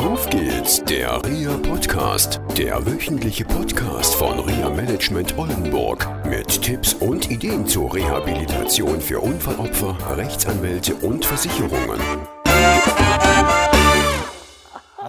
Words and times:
Auf 0.00 0.30
geht's, 0.30 0.82
der 0.84 1.22
RIA 1.26 1.58
Podcast, 1.58 2.40
der 2.56 2.86
wöchentliche 2.86 3.44
Podcast 3.44 4.14
von 4.14 4.38
RIA 4.40 4.70
Management 4.70 5.36
Oldenburg 5.36 6.08
mit 6.24 6.62
Tipps 6.62 6.94
und 6.94 7.30
Ideen 7.30 7.66
zur 7.66 7.94
Rehabilitation 7.94 8.98
für 8.98 9.20
Unfallopfer, 9.20 9.98
Rechtsanwälte 10.16 10.94
und 10.94 11.26
Versicherungen. 11.26 12.00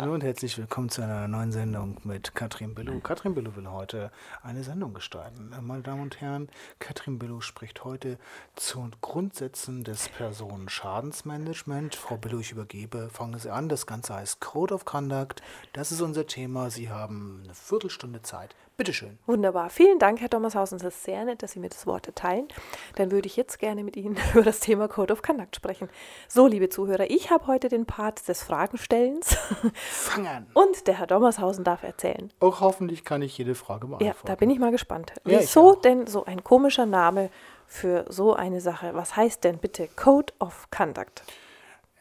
Hallo 0.01 0.15
und 0.15 0.23
herzlich 0.23 0.57
willkommen 0.57 0.89
zu 0.89 1.03
einer 1.03 1.27
neuen 1.27 1.51
Sendung 1.51 1.99
mit 2.05 2.33
Katrin 2.33 2.73
Billow. 2.73 3.01
Katrin 3.01 3.35
Billow 3.35 3.55
will 3.55 3.69
heute 3.69 4.11
eine 4.41 4.63
Sendung 4.63 4.95
gestalten. 4.95 5.53
Meine 5.61 5.83
Damen 5.83 6.01
und 6.01 6.19
Herren, 6.19 6.49
Katrin 6.79 7.19
Billow 7.19 7.39
spricht 7.41 7.83
heute 7.83 8.17
zu 8.55 8.89
Grundsätzen 9.01 9.83
des 9.83 10.09
Personenschadensmanagement. 10.09 11.93
Frau 11.93 12.17
Billow, 12.17 12.39
ich 12.39 12.51
übergebe, 12.51 13.11
fangen 13.13 13.37
Sie 13.37 13.51
an. 13.51 13.69
Das 13.69 13.85
Ganze 13.85 14.15
heißt 14.15 14.41
Code 14.41 14.73
of 14.73 14.85
Conduct. 14.85 15.43
Das 15.71 15.91
ist 15.91 16.01
unser 16.01 16.25
Thema. 16.25 16.71
Sie 16.71 16.89
haben 16.89 17.41
eine 17.43 17.53
Viertelstunde 17.53 18.23
Zeit. 18.23 18.55
Bitteschön. 18.81 19.19
Wunderbar. 19.27 19.69
Vielen 19.69 19.99
Dank, 19.99 20.21
Herr 20.21 20.27
Dommershausen. 20.27 20.77
Es 20.77 20.83
ist 20.83 21.03
sehr 21.03 21.23
nett, 21.23 21.43
dass 21.43 21.51
Sie 21.51 21.59
mir 21.59 21.69
das 21.69 21.85
Wort 21.85 22.07
erteilen. 22.07 22.47
Dann 22.95 23.11
würde 23.11 23.27
ich 23.27 23.37
jetzt 23.37 23.59
gerne 23.59 23.83
mit 23.83 23.95
Ihnen 23.95 24.17
über 24.33 24.41
das 24.41 24.59
Thema 24.59 24.87
Code 24.87 25.13
of 25.13 25.21
Conduct 25.21 25.55
sprechen. 25.55 25.87
So, 26.27 26.47
liebe 26.47 26.67
Zuhörer, 26.67 27.07
ich 27.07 27.29
habe 27.29 27.45
heute 27.45 27.69
den 27.69 27.85
Part 27.85 28.27
des 28.27 28.41
Fragenstellens 28.41 29.37
Fangen. 29.75 30.47
und 30.55 30.87
der 30.87 30.97
Herr 30.97 31.05
Dommershausen 31.05 31.63
darf 31.63 31.83
erzählen. 31.83 32.33
Auch 32.39 32.59
hoffentlich 32.61 33.05
kann 33.05 33.21
ich 33.21 33.37
jede 33.37 33.53
Frage 33.53 33.85
Ja, 33.85 33.97
beantworten. 33.97 34.25
da 34.27 34.33
bin 34.33 34.49
ich 34.49 34.57
mal 34.57 34.71
gespannt. 34.71 35.13
Ja, 35.27 35.41
Wieso 35.41 35.75
denn 35.75 36.07
so 36.07 36.25
ein 36.25 36.43
komischer 36.43 36.87
Name 36.87 37.29
für 37.67 38.05
so 38.09 38.33
eine 38.33 38.61
Sache? 38.61 38.95
Was 38.95 39.15
heißt 39.15 39.43
denn 39.43 39.59
bitte 39.59 39.89
Code 39.95 40.33
of 40.39 40.69
Conduct? 40.75 41.21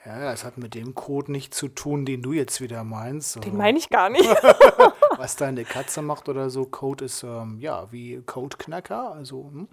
Ja, 0.07 0.33
es 0.33 0.45
hat 0.45 0.57
mit 0.57 0.73
dem 0.74 0.95
Code 0.95 1.30
nichts 1.30 1.59
zu 1.59 1.69
tun, 1.69 2.07
den 2.07 2.23
du 2.23 2.33
jetzt 2.33 2.62
wieder 2.62 2.85
meinst. 2.85 3.45
Den 3.45 3.59
meine 3.59 3.77
ich 3.77 3.91
gar 3.91 4.09
nicht. 4.09 4.24
was 5.21 5.37
deine 5.37 5.65
Katze 5.65 6.02
macht 6.02 6.29
oder 6.29 6.51
so. 6.51 6.65
Code 6.65 7.04
ist 7.04 7.23
ähm, 7.23 7.59
ja 7.60 7.93
wie 7.93 8.23
Codeknacker. 8.24 9.13
Also 9.13 9.51
hm. 9.52 9.68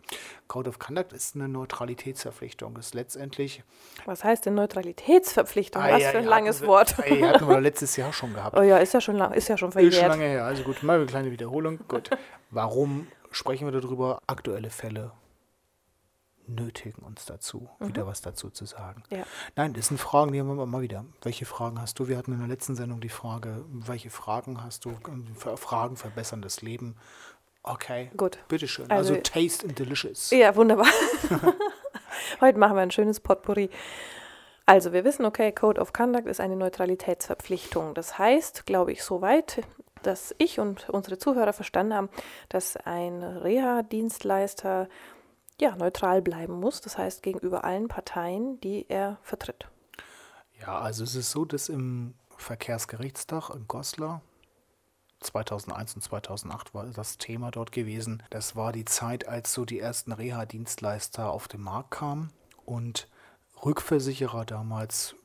Code 0.48 0.70
of 0.70 0.78
Conduct 0.80 1.14
ist 1.14 1.36
eine 1.36 1.48
Neutralitätsverpflichtung. 1.48 2.76
Ist 2.78 2.94
letztendlich. 2.94 3.64
Was 4.06 4.24
heißt 4.24 4.46
denn 4.46 4.56
Neutralitätsverpflichtung? 4.56 5.82
Ah, 5.82 5.94
Was 5.94 6.02
ja, 6.04 6.10
für 6.12 6.18
ein 6.20 6.24
ja, 6.26 6.30
langes 6.30 6.62
wir- 6.62 6.68
Wort. 6.68 6.96
Ey, 7.00 7.22
hatten 7.22 7.48
wir 7.48 7.62
letztes 7.62 7.96
Jahr 7.96 8.12
schon 8.14 8.34
gehabt. 8.34 8.58
Oh 8.58 8.62
ja, 8.62 8.78
ist 8.78 8.94
ja 8.94 9.02
schon 9.02 9.16
lang, 9.16 9.34
ist 9.34 9.48
ja 9.48 9.58
schon 9.58 9.70
Ist 9.70 9.74
schon 9.76 9.82
verjährt. 9.92 10.10
lange 10.10 10.26
her. 10.26 10.44
Also 10.46 10.64
gut, 10.64 10.84
mal 10.84 10.98
eine 10.98 11.06
kleine 11.06 11.32
Wiederholung. 11.32 11.80
Gut. 11.88 12.10
Warum 12.52 13.08
sprechen 13.32 13.66
wir 13.72 13.80
darüber? 13.80 14.20
Aktuelle 14.28 14.70
Fälle 14.70 15.12
nötigen 16.48 17.04
uns 17.04 17.26
dazu, 17.26 17.70
wieder 17.80 18.08
was 18.08 18.22
dazu 18.22 18.50
zu 18.50 18.66
sagen. 18.66 19.04
Ja. 19.10 19.24
Nein, 19.56 19.74
das 19.74 19.88
sind 19.88 20.00
Fragen, 20.00 20.32
die 20.32 20.40
haben 20.40 20.56
wir 20.56 20.64
immer 20.64 20.82
wieder. 20.82 21.06
Welche 21.22 21.46
Fragen 21.46 21.82
hast 21.82 22.00
du? 22.00 22.08
Wir 22.08 22.18
hatten 22.18 22.32
in 22.34 22.40
der 22.40 22.48
letzten 22.48 22.76
Sendung 22.76 23.02
die 23.02 23.10
Frage, 23.10 23.66
welche 23.70 24.10
Fragen 24.10 24.64
hast 24.64 24.86
du? 24.86 24.92
F- 24.92 25.60
Fragen 25.60 25.98
verbessern 25.98 26.42
das 26.42 26.62
Leben. 26.62 26.96
Okay. 27.64 28.12
Gut. 28.16 28.38
Bitteschön. 28.48 28.90
Also, 28.90 29.14
Also- 29.16 29.22
taste 29.24 29.68
and 29.68 29.78
delicious. 29.78 30.30
Ja, 30.32 30.56
wunderbar. 30.56 30.88
Heute 32.42 32.58
machen 32.58 32.76
wir 32.76 32.82
ein 32.82 32.92
schönes 32.92 33.20
Potpourri. 33.20 33.70
Also, 34.66 34.92
wir 34.94 35.04
wissen, 35.06 35.26
okay, 35.26 35.52
Code 35.52 35.80
of 35.80 35.94
Conduct 35.94 36.28
ist 36.28 36.40
eine 36.42 36.56
Neutralitätsverpflichtung. 36.56 37.94
Das 37.94 38.18
heißt, 38.18 38.66
glaube 38.66 38.92
ich, 38.92 39.04
soweit, 39.04 39.62
dass 40.04 40.36
ich 40.38 40.60
und 40.60 40.90
unsere 40.90 41.18
Zuhörer 41.18 41.54
verstanden 41.54 41.94
haben, 41.94 42.10
dass 42.50 42.76
ein 42.78 43.24
Reha-Dienstleister 43.24 44.88
ja, 45.60 45.76
neutral 45.76 46.22
bleiben 46.22 46.60
muss. 46.60 46.82
Das 46.82 46.98
heißt, 46.98 47.24
gegenüber 47.24 47.64
allen 47.64 47.88
Parteien, 47.88 48.60
die 48.62 48.86
er 48.90 49.18
vertritt. 49.24 49.68
Ja, 50.60 50.80
also 50.80 51.04
es 51.04 51.16
ist 51.16 51.32
so, 51.32 51.46
dass 51.46 51.70
im 51.70 52.14
Verkehrsgerichtstag 52.38 53.50
in 53.52 53.68
Goslar 53.68 54.22
2001 55.20 55.96
und 55.96 56.02
2008 56.02 56.74
war 56.74 56.86
das 56.86 57.18
Thema 57.18 57.52
dort 57.52 57.72
gewesen. 57.72 58.24
Das 58.30 58.56
war 58.56 58.72
die 58.72 58.86
Zeit, 58.86 59.28
als 59.28 59.54
so 59.54 59.66
die 59.66 59.80
ersten 59.80 60.12
Reha-Dienstleister 60.12 61.32
auf 61.32 61.48
den 61.48 61.62
Markt 61.62 61.92
kamen 61.92 62.32
und 62.66 63.08
Rückversicherer 63.66 64.46
damals 64.46 65.16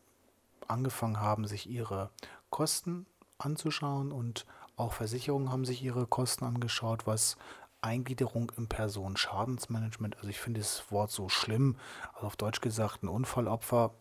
angefangen 0.69 1.21
haben, 1.21 1.47
sich 1.47 1.69
ihre 1.69 2.11
Kosten 2.49 3.07
anzuschauen 3.39 4.13
und 4.13 4.47
auch 4.77 4.95
Versicherungen 4.95 5.51
haben 5.51 5.67
sich 5.67 5.83
ihre 5.83 6.07
Kosten 6.07 6.45
angeschaut, 6.45 7.07
was 7.07 7.37
Eingliederung 7.83 8.51
im 8.57 8.69
Personenschadensmanagement, 8.69 10.17
also 10.17 10.29
ich 10.29 10.41
finde 10.41 10.61
das 10.61 10.91
Wort 10.91 11.11
so 11.11 11.29
schlimm, 11.29 11.77
also 12.15 12.27
auf 12.27 12.37
Deutsch 12.37 12.61
gesagt, 12.61 13.03
ein 13.03 13.09
Unfallopfer 13.09 13.93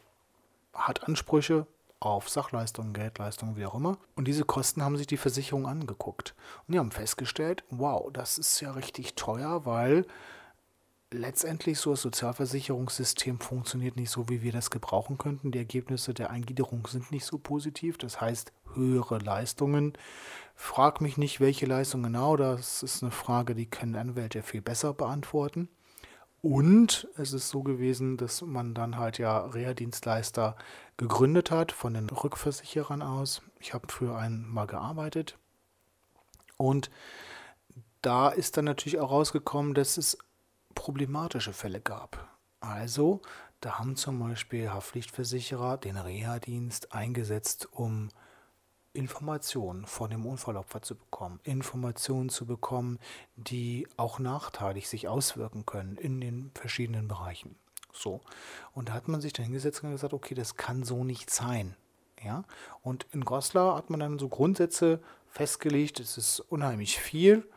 hat 0.74 1.08
Ansprüche 1.08 1.68
auf 2.00 2.30
Sachleistungen, 2.30 2.94
Geldleistungen, 2.94 3.58
wie 3.58 3.66
auch 3.66 3.76
immer. 3.76 3.98
Und 4.16 4.28
diese 4.28 4.44
Kosten 4.44 4.84
haben 4.84 4.98
sich 4.98 5.08
die 5.08 5.18
Versicherungen 5.18 5.68
angeguckt. 5.68 6.34
Und 6.68 6.74
die 6.74 6.80
haben 6.80 6.92
festgestellt, 6.92 7.64
wow, 7.70 8.12
das 8.12 8.38
ist 8.38 8.60
ja 8.60 8.72
richtig 8.72 9.16
teuer, 9.16 9.66
weil 9.66 10.06
letztendlich 11.12 11.80
so 11.80 11.92
das 11.92 12.02
Sozialversicherungssystem 12.02 13.40
funktioniert 13.40 13.96
nicht 13.96 14.10
so, 14.10 14.30
wie 14.30 14.42
wir 14.42 14.52
das 14.52 14.70
gebrauchen 14.70 15.18
könnten. 15.18 15.52
Die 15.52 15.60
Ergebnisse 15.60 16.14
der 16.14 16.30
Eingliederung 16.30 16.88
sind 16.88 17.12
nicht 17.12 17.26
so 17.26 17.38
positiv. 17.38 17.98
Das 17.98 18.22
heißt, 18.22 18.54
höhere 18.74 19.20
Leistungen. 19.20 19.94
Frag 20.56 21.02
mich 21.02 21.18
nicht, 21.18 21.40
welche 21.40 21.66
Leistung 21.66 22.04
genau. 22.04 22.38
Das 22.38 22.84
ist 22.84 23.04
eine 23.04 23.12
Frage, 23.12 23.56
die 23.56 23.66
können 23.66 23.96
Anwälte 23.96 24.42
viel 24.42 24.62
besser 24.62 24.94
beantworten. 24.94 25.70
Und 26.42 27.08
es 27.18 27.34
ist 27.34 27.50
so 27.50 27.62
gewesen, 27.62 28.18
dass 28.18 28.42
man 28.42 28.74
dann 28.74 28.98
halt 28.98 29.20
ja 29.20 29.46
Reha-Dienstleister 29.46 30.56
gegründet 30.98 31.52
hat 31.52 31.72
von 31.72 31.94
den 31.94 32.10
Rückversicherern 32.10 33.04
aus. 33.04 33.44
Ich 33.60 33.74
habe 33.76 33.92
für 33.92 34.18
einen 34.18 34.48
mal 34.48 34.66
gearbeitet. 34.66 35.38
Und 36.58 36.90
da 38.02 38.30
ist 38.30 38.58
dann 38.58 38.66
natürlich 38.66 39.00
auch 39.00 39.12
rausgekommen, 39.12 39.76
dass 39.76 39.98
es 39.98 40.18
problematische 40.82 41.54
Fälle 41.54 41.80
gab. 41.80 42.28
Also, 42.60 43.22
da 43.60 43.78
haben 43.78 43.96
zum 43.96 44.18
Beispiel 44.18 44.72
Haftpflichtversicherer 44.72 45.78
den 45.78 45.96
Reha-Dienst 45.96 46.92
eingesetzt, 46.92 47.70
um 47.72 48.10
Informationen 48.92 49.86
von 49.86 50.10
dem 50.10 50.26
Unfallopfer 50.26 50.82
zu 50.82 50.96
bekommen, 50.96 51.40
Informationen 51.44 52.30
zu 52.30 52.48
bekommen, 52.48 52.98
die 53.36 53.88
auch 53.96 54.18
nachteilig 54.18 54.90
sich 54.90 55.08
auswirken 55.08 55.68
können 55.68 55.98
in 55.98 56.20
den 56.20 56.50
verschiedenen 56.56 57.08
Bereichen. 57.08 57.56
So. 57.94 58.22
Und 58.74 58.90
da 58.90 58.94
hat 58.94 59.08
man 59.08 59.22
sich 59.22 59.34
dann 59.34 59.46
hingesetzt 59.46 59.84
und 59.84 59.92
gesagt, 59.92 60.14
okay, 60.14 60.34
das 60.34 60.56
kann 60.56 60.84
so 60.84 61.04
nicht 61.04 61.30
sein. 61.30 61.76
Ja? 62.24 62.44
Und 62.82 63.06
in 63.12 63.24
Goslar 63.24 63.76
hat 63.76 63.92
man 63.92 64.00
dann 64.00 64.18
so 64.18 64.30
Grundsätze 64.30 65.00
festgelegt, 65.30 66.00
es 66.00 66.18
ist 66.18 66.40
unheimlich 66.40 67.00
viel 67.00 67.48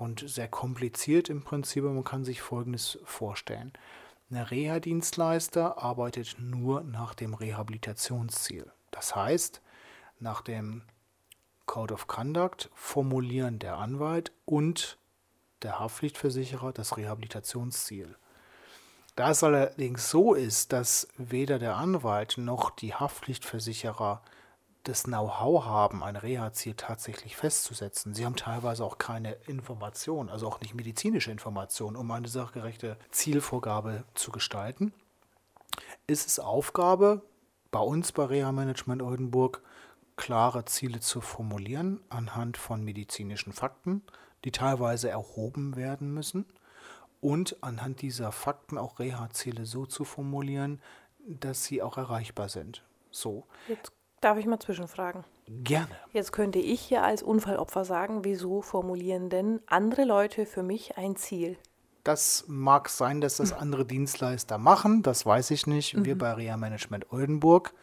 und 0.00 0.24
sehr 0.26 0.48
kompliziert 0.48 1.28
im 1.28 1.42
Prinzip, 1.42 1.84
man 1.84 2.04
kann 2.04 2.24
sich 2.24 2.40
Folgendes 2.40 2.98
vorstellen. 3.04 3.72
Ein 4.30 4.38
Reha-Dienstleister 4.38 5.82
arbeitet 5.82 6.36
nur 6.38 6.82
nach 6.82 7.14
dem 7.14 7.34
Rehabilitationsziel. 7.34 8.70
Das 8.92 9.14
heißt, 9.14 9.60
nach 10.18 10.40
dem 10.40 10.82
Code 11.66 11.92
of 11.92 12.06
Conduct 12.06 12.70
formulieren 12.74 13.58
der 13.58 13.76
Anwalt 13.76 14.32
und 14.46 14.98
der 15.62 15.78
Haftpflichtversicherer 15.78 16.72
das 16.72 16.96
Rehabilitationsziel. 16.96 18.16
Da 19.16 19.32
es 19.32 19.44
allerdings 19.44 20.08
so 20.08 20.32
ist, 20.32 20.72
dass 20.72 21.08
weder 21.18 21.58
der 21.58 21.76
Anwalt 21.76 22.38
noch 22.38 22.70
die 22.70 22.94
Haftpflichtversicherer 22.94 24.22
das 24.84 25.04
Know-how 25.04 25.64
haben, 25.64 26.02
ein 26.02 26.16
Reha-Ziel 26.16 26.74
tatsächlich 26.74 27.36
festzusetzen. 27.36 28.14
Sie 28.14 28.24
haben 28.24 28.36
teilweise 28.36 28.84
auch 28.84 28.98
keine 28.98 29.32
Information, 29.46 30.30
also 30.30 30.46
auch 30.46 30.60
nicht 30.60 30.74
medizinische 30.74 31.30
Information, 31.30 31.96
um 31.96 32.10
eine 32.10 32.28
sachgerechte 32.28 32.96
Zielvorgabe 33.10 34.04
zu 34.14 34.30
gestalten. 34.30 34.92
Ist 36.06 36.26
es 36.26 36.38
Aufgabe 36.38 37.22
bei 37.70 37.80
uns 37.80 38.12
bei 38.12 38.24
Reha 38.24 38.52
Management 38.52 39.02
Oldenburg, 39.02 39.62
klare 40.16 40.64
Ziele 40.64 41.00
zu 41.00 41.20
formulieren 41.20 42.00
anhand 42.08 42.56
von 42.56 42.84
medizinischen 42.84 43.52
Fakten, 43.52 44.02
die 44.44 44.52
teilweise 44.52 45.08
erhoben 45.08 45.76
werden 45.76 46.12
müssen 46.12 46.46
und 47.20 47.56
anhand 47.62 48.02
dieser 48.02 48.32
Fakten 48.32 48.78
auch 48.78 48.98
Reha-Ziele 48.98 49.66
so 49.66 49.86
zu 49.86 50.04
formulieren, 50.04 50.80
dass 51.26 51.64
sie 51.64 51.82
auch 51.82 51.98
erreichbar 51.98 52.48
sind. 52.48 52.82
So, 53.10 53.46
Jetzt 53.68 53.92
darf 54.20 54.38
ich 54.38 54.46
mal 54.46 54.60
zwischenfragen. 54.60 55.24
gerne. 55.46 55.90
Jetzt 56.12 56.32
könnte 56.32 56.58
ich 56.58 56.80
hier 56.80 57.02
als 57.02 57.22
Unfallopfer 57.22 57.84
sagen, 57.84 58.24
wieso 58.24 58.62
formulieren 58.62 59.30
denn 59.30 59.60
andere 59.66 60.04
Leute 60.04 60.46
für 60.46 60.62
mich 60.62 60.96
ein 60.96 61.16
Ziel? 61.16 61.56
Das 62.04 62.44
mag 62.46 62.88
sein, 62.88 63.20
dass 63.20 63.36
das 63.36 63.52
andere 63.52 63.84
Dienstleister 63.84 64.56
machen, 64.56 65.02
das 65.02 65.26
weiß 65.26 65.50
ich 65.50 65.66
nicht. 65.66 66.02
Wir 66.04 66.16
bei 66.16 66.32
Reha 66.32 66.56
Management 66.56 67.12
Oldenburg 67.12 67.74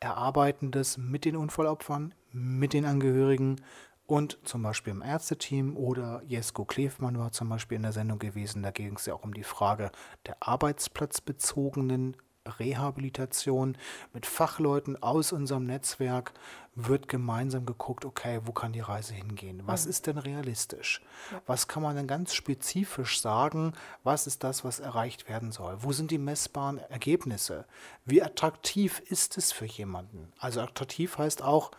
erarbeiten 0.00 0.70
das 0.70 0.98
mit 0.98 1.24
den 1.24 1.36
Unfallopfern, 1.36 2.14
mit 2.30 2.74
den 2.74 2.84
Angehörigen 2.84 3.60
und 4.06 4.38
zum 4.44 4.62
Beispiel 4.62 4.92
im 4.92 5.02
Ärzteteam 5.02 5.76
oder 5.76 6.22
Jesko 6.26 6.66
Klefmann 6.66 7.18
war 7.18 7.32
zum 7.32 7.48
Beispiel 7.48 7.76
in 7.76 7.82
der 7.82 7.92
Sendung 7.92 8.18
gewesen. 8.18 8.62
Da 8.62 8.70
ging 8.70 8.96
es 8.96 9.06
ja 9.06 9.14
auch 9.14 9.24
um 9.24 9.32
die 9.32 9.44
Frage 9.44 9.90
der 10.26 10.36
arbeitsplatzbezogenen 10.40 12.16
Rehabilitation 12.58 13.76
mit 14.12 14.26
Fachleuten 14.26 15.02
aus 15.02 15.32
unserem 15.32 15.64
Netzwerk 15.64 16.32
wird 16.74 17.08
gemeinsam 17.08 17.66
geguckt, 17.66 18.04
okay, 18.04 18.40
wo 18.44 18.52
kann 18.52 18.72
die 18.72 18.80
Reise 18.80 19.14
hingehen? 19.14 19.62
Was 19.66 19.84
mhm. 19.84 19.90
ist 19.90 20.06
denn 20.06 20.18
realistisch? 20.18 21.00
Ja. 21.30 21.40
Was 21.46 21.68
kann 21.68 21.82
man 21.82 21.96
denn 21.96 22.06
ganz 22.06 22.34
spezifisch 22.34 23.20
sagen? 23.20 23.72
Was 24.02 24.26
ist 24.26 24.44
das, 24.44 24.64
was 24.64 24.80
erreicht 24.80 25.28
werden 25.28 25.52
soll? 25.52 25.76
Wo 25.80 25.92
sind 25.92 26.10
die 26.10 26.18
messbaren 26.18 26.78
Ergebnisse? 26.78 27.64
Wie 28.04 28.22
attraktiv 28.22 29.00
ist 29.06 29.38
es 29.38 29.52
für 29.52 29.66
jemanden? 29.66 30.32
Also 30.38 30.60
attraktiv 30.60 31.18
heißt 31.18 31.42
auch, 31.42 31.70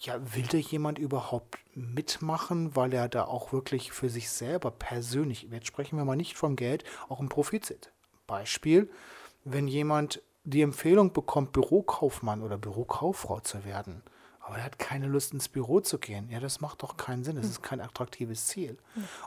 ja, 0.00 0.18
will 0.34 0.44
da 0.44 0.58
jemand 0.58 0.98
überhaupt 0.98 1.58
mitmachen, 1.74 2.76
weil 2.76 2.92
er 2.94 3.08
da 3.08 3.24
auch 3.24 3.52
wirklich 3.52 3.92
für 3.92 4.08
sich 4.08 4.30
selber 4.30 4.70
persönlich, 4.70 5.48
jetzt 5.50 5.66
sprechen 5.66 5.96
wir 5.96 6.04
mal 6.04 6.16
nicht 6.16 6.36
vom 6.36 6.54
Geld, 6.54 6.84
auch 7.08 7.18
einen 7.18 7.28
Profit 7.28 7.66
sieht. 7.66 7.90
Beispiel, 8.26 8.90
wenn 9.52 9.68
jemand 9.68 10.22
die 10.44 10.62
Empfehlung 10.62 11.12
bekommt, 11.12 11.52
Bürokaufmann 11.52 12.42
oder 12.42 12.58
Bürokauffrau 12.58 13.40
zu 13.40 13.64
werden, 13.64 14.02
aber 14.40 14.58
er 14.58 14.64
hat 14.64 14.78
keine 14.78 15.06
Lust 15.06 15.34
ins 15.34 15.48
Büro 15.48 15.80
zu 15.80 15.98
gehen. 15.98 16.30
Ja, 16.30 16.40
das 16.40 16.62
macht 16.62 16.82
doch 16.82 16.96
keinen 16.96 17.22
Sinn. 17.22 17.36
Das 17.36 17.46
ist 17.46 17.62
kein 17.62 17.82
attraktives 17.82 18.46
Ziel. 18.46 18.78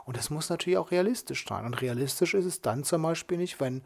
Und 0.04 0.16
das 0.16 0.30
muss 0.30 0.50
natürlich 0.50 0.78
auch 0.78 0.90
realistisch 0.90 1.46
sein. 1.46 1.64
Und 1.64 1.80
realistisch 1.80 2.34
ist 2.34 2.44
es 2.44 2.60
dann 2.60 2.82
zum 2.82 3.02
Beispiel 3.02 3.38
nicht, 3.38 3.60
wenn 3.60 3.82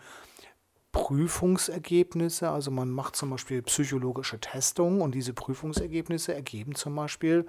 Prüfungsergebnisse, 0.93 2.49
also 2.49 2.71
man 2.71 2.89
macht 2.89 3.17
zum 3.17 3.29
Beispiel 3.29 3.61
psychologische 3.61 4.41
Testungen 4.41 5.03
und 5.03 5.15
diese 5.15 5.35
Prüfungsergebnisse 5.35 6.33
ergeben 6.33 6.75
zum 6.75 6.97
Beispiel, 6.97 7.45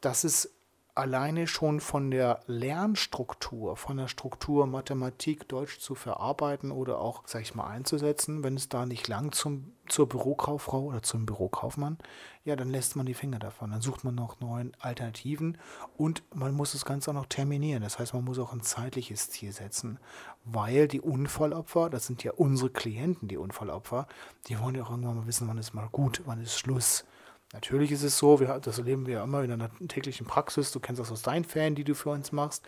dass 0.00 0.24
es 0.24 0.52
alleine 0.98 1.46
schon 1.46 1.80
von 1.80 2.10
der 2.10 2.40
Lernstruktur, 2.46 3.76
von 3.76 3.96
der 3.96 4.08
Struktur 4.08 4.66
Mathematik, 4.66 5.48
Deutsch 5.48 5.78
zu 5.78 5.94
verarbeiten 5.94 6.72
oder 6.72 6.98
auch, 6.98 7.22
sag 7.26 7.42
ich 7.42 7.54
mal, 7.54 7.68
einzusetzen, 7.68 8.42
wenn 8.42 8.56
es 8.56 8.68
da 8.68 8.84
nicht 8.84 9.06
lang 9.06 9.30
zum, 9.30 9.72
zur 9.86 10.08
Bürokauffrau 10.08 10.82
oder 10.82 11.02
zum 11.02 11.24
Bürokaufmann, 11.24 11.98
ja, 12.44 12.56
dann 12.56 12.68
lässt 12.68 12.96
man 12.96 13.06
die 13.06 13.14
Finger 13.14 13.38
davon. 13.38 13.70
Dann 13.70 13.80
sucht 13.80 14.02
man 14.02 14.16
noch 14.16 14.40
neue 14.40 14.72
Alternativen 14.80 15.56
und 15.96 16.24
man 16.34 16.52
muss 16.52 16.72
das 16.72 16.84
Ganze 16.84 17.10
auch 17.10 17.14
noch 17.14 17.26
terminieren. 17.26 17.82
Das 17.82 17.98
heißt, 18.00 18.12
man 18.14 18.24
muss 18.24 18.40
auch 18.40 18.52
ein 18.52 18.62
zeitliches 18.62 19.30
Ziel 19.30 19.52
setzen, 19.52 20.00
weil 20.44 20.88
die 20.88 21.00
Unfallopfer, 21.00 21.90
das 21.90 22.06
sind 22.06 22.24
ja 22.24 22.32
unsere 22.32 22.70
Klienten, 22.70 23.28
die 23.28 23.36
Unfallopfer, 23.36 24.08
die 24.48 24.58
wollen 24.58 24.74
ja 24.74 24.82
auch 24.82 24.90
irgendwann 24.90 25.16
mal 25.16 25.26
wissen, 25.28 25.46
wann 25.46 25.58
ist 25.58 25.74
mal 25.74 25.88
gut, 25.92 26.22
wann 26.26 26.42
ist 26.42 26.58
Schluss. 26.58 27.04
Natürlich 27.52 27.92
ist 27.92 28.02
es 28.02 28.18
so, 28.18 28.40
wir, 28.40 28.60
das 28.60 28.78
erleben 28.78 29.06
wir 29.06 29.14
ja 29.14 29.24
immer 29.24 29.42
in 29.42 29.52
einer 29.52 29.70
täglichen 29.88 30.26
Praxis, 30.26 30.70
du 30.70 30.80
kennst 30.80 31.00
das 31.00 31.10
aus 31.10 31.22
deinen 31.22 31.44
Ferien, 31.44 31.74
die 31.74 31.84
du 31.84 31.94
für 31.94 32.10
uns 32.10 32.30
machst. 32.30 32.62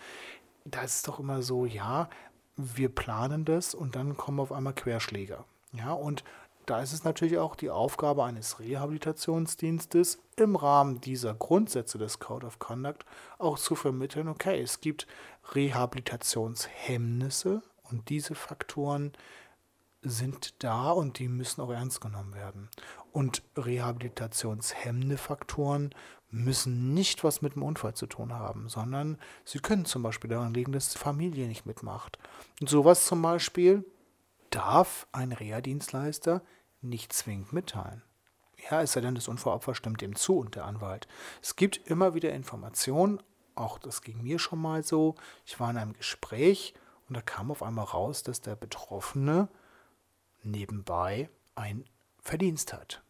Da 0.65 0.83
ist 0.83 0.97
es 0.97 1.03
doch 1.03 1.21
immer 1.21 1.43
so, 1.43 1.67
ja, 1.67 2.09
wir 2.57 2.89
planen 2.89 3.45
das 3.45 3.75
und 3.75 3.95
dann 3.95 4.17
kommen 4.17 4.41
auf 4.41 4.53
einmal 4.53 4.75
Querschläger. 4.75 5.45
Ja, 5.73 5.93
und 5.93 6.25
da 6.67 6.83
ist 6.83 6.93
es 6.93 7.05
natürlich 7.05 7.39
auch 7.39 7.57
die 7.57 7.71
Aufgabe 7.71 8.25
eines 8.25 8.61
Rehabilitationsdienstes 8.61 10.19
im 10.37 10.57
Rahmen 10.57 11.01
dieser 11.01 11.33
Grundsätze 11.35 11.97
des 11.99 12.19
Code 12.21 12.47
of 12.47 12.59
Conduct 12.59 13.05
auch 13.39 13.59
zu 13.59 13.75
vermitteln, 13.75 14.29
okay, 14.29 14.61
es 14.61 14.81
gibt 14.81 15.07
Rehabilitationshemmnisse 15.55 17.63
und 17.91 18.09
diese 18.09 18.35
Faktoren 18.35 19.13
sind 20.03 20.63
da 20.63 20.91
und 20.91 21.19
die 21.19 21.29
müssen 21.29 21.61
auch 21.61 21.71
ernst 21.71 22.01
genommen 22.01 22.35
werden. 22.35 22.69
Und 23.13 23.43
rehabilitationshemmende 23.57 25.19
Faktoren 25.19 25.95
müssen 26.31 26.95
nicht 26.95 27.25
was 27.25 27.43
mit 27.43 27.55
dem 27.55 27.63
Unfall 27.63 27.95
zu 27.95 28.07
tun 28.07 28.33
haben, 28.33 28.69
sondern 28.69 29.19
sie 29.45 29.59
können 29.59 29.85
zum 29.85 30.03
Beispiel 30.03 30.31
daran 30.31 30.55
liegen, 30.55 30.73
dass 30.73 30.91
die 30.91 30.99
Familie 30.99 31.49
nicht 31.49 31.67
mitmacht. 31.67 32.19
Und 32.61 32.71
sowas 32.71 33.05
zum 33.05 33.21
Beispiel 33.21 33.85
darf 34.51 35.07
ein 35.13 35.33
Reha-Dienstleister 35.33 36.43
nicht 36.81 37.13
zwingend 37.13 37.53
mitteilen. 37.53 38.03
Ja, 38.71 38.83
es 38.83 38.93
sei 38.93 39.01
denn, 39.01 39.15
das 39.15 39.29
Unfallopfer 39.29 39.75
stimmt 39.75 40.03
dem 40.03 40.17
zu 40.17 40.39
und 40.39 40.55
der 40.55 40.67
Anwalt. 40.67 41.09
Es 41.43 41.57
gibt 41.57 41.79
immer 41.89 42.15
wieder 42.15 42.33
Informationen, 42.33 43.21
auch 43.55 43.79
das 43.79 44.03
ging 44.03 44.23
mir 44.23 44.39
schon 44.39 44.61
mal 44.61 44.83
so. 44.83 45.15
Ich 45.45 45.59
war 45.61 45.71
in 45.71 45.79
einem 45.79 45.95
Gespräch 45.95 46.75
und 47.09 47.17
da 47.17 47.23
kam 47.23 47.51
auf 47.51 47.63
einmal 47.63 47.87
raus, 47.87 48.23
dass 48.23 48.41
der 48.41 48.57
Betroffene 48.57 49.49
nebenbei 50.43 51.29
ein 51.55 51.85
Verdienst 52.21 52.73
hat. 52.73 53.03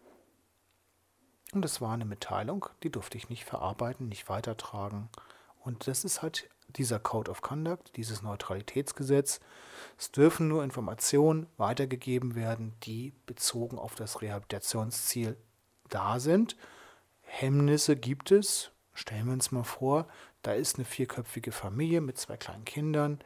Und 1.52 1.62
das 1.62 1.80
war 1.80 1.92
eine 1.92 2.04
Mitteilung, 2.04 2.66
die 2.82 2.90
durfte 2.90 3.18
ich 3.18 3.28
nicht 3.28 3.44
verarbeiten, 3.44 4.08
nicht 4.08 4.28
weitertragen. 4.28 5.08
Und 5.64 5.86
das 5.88 6.04
ist 6.04 6.22
halt 6.22 6.48
dieser 6.76 7.00
Code 7.00 7.30
of 7.30 7.42
Conduct, 7.42 7.96
dieses 7.96 8.22
Neutralitätsgesetz. 8.22 9.40
Es 9.98 10.12
dürfen 10.12 10.48
nur 10.48 10.62
Informationen 10.62 11.46
weitergegeben 11.56 12.36
werden, 12.36 12.74
die 12.84 13.12
bezogen 13.26 13.78
auf 13.78 13.96
das 13.96 14.22
Rehabilitationsziel 14.22 15.36
da 15.88 16.20
sind. 16.20 16.56
Hemmnisse 17.22 17.96
gibt 17.96 18.30
es. 18.30 18.70
Stellen 18.94 19.26
wir 19.26 19.32
uns 19.32 19.50
mal 19.50 19.64
vor, 19.64 20.06
da 20.42 20.52
ist 20.52 20.76
eine 20.76 20.84
vierköpfige 20.84 21.52
Familie 21.52 22.00
mit 22.00 22.18
zwei 22.18 22.36
kleinen 22.36 22.64
Kindern, 22.64 23.20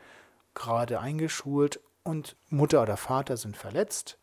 gerade 0.55 1.01
eingeschult 1.01 1.81
und 2.05 2.37
Mutter 2.51 2.83
oder 2.83 2.97
Vater 2.97 3.37
sind 3.37 3.57
verletzt 3.57 4.19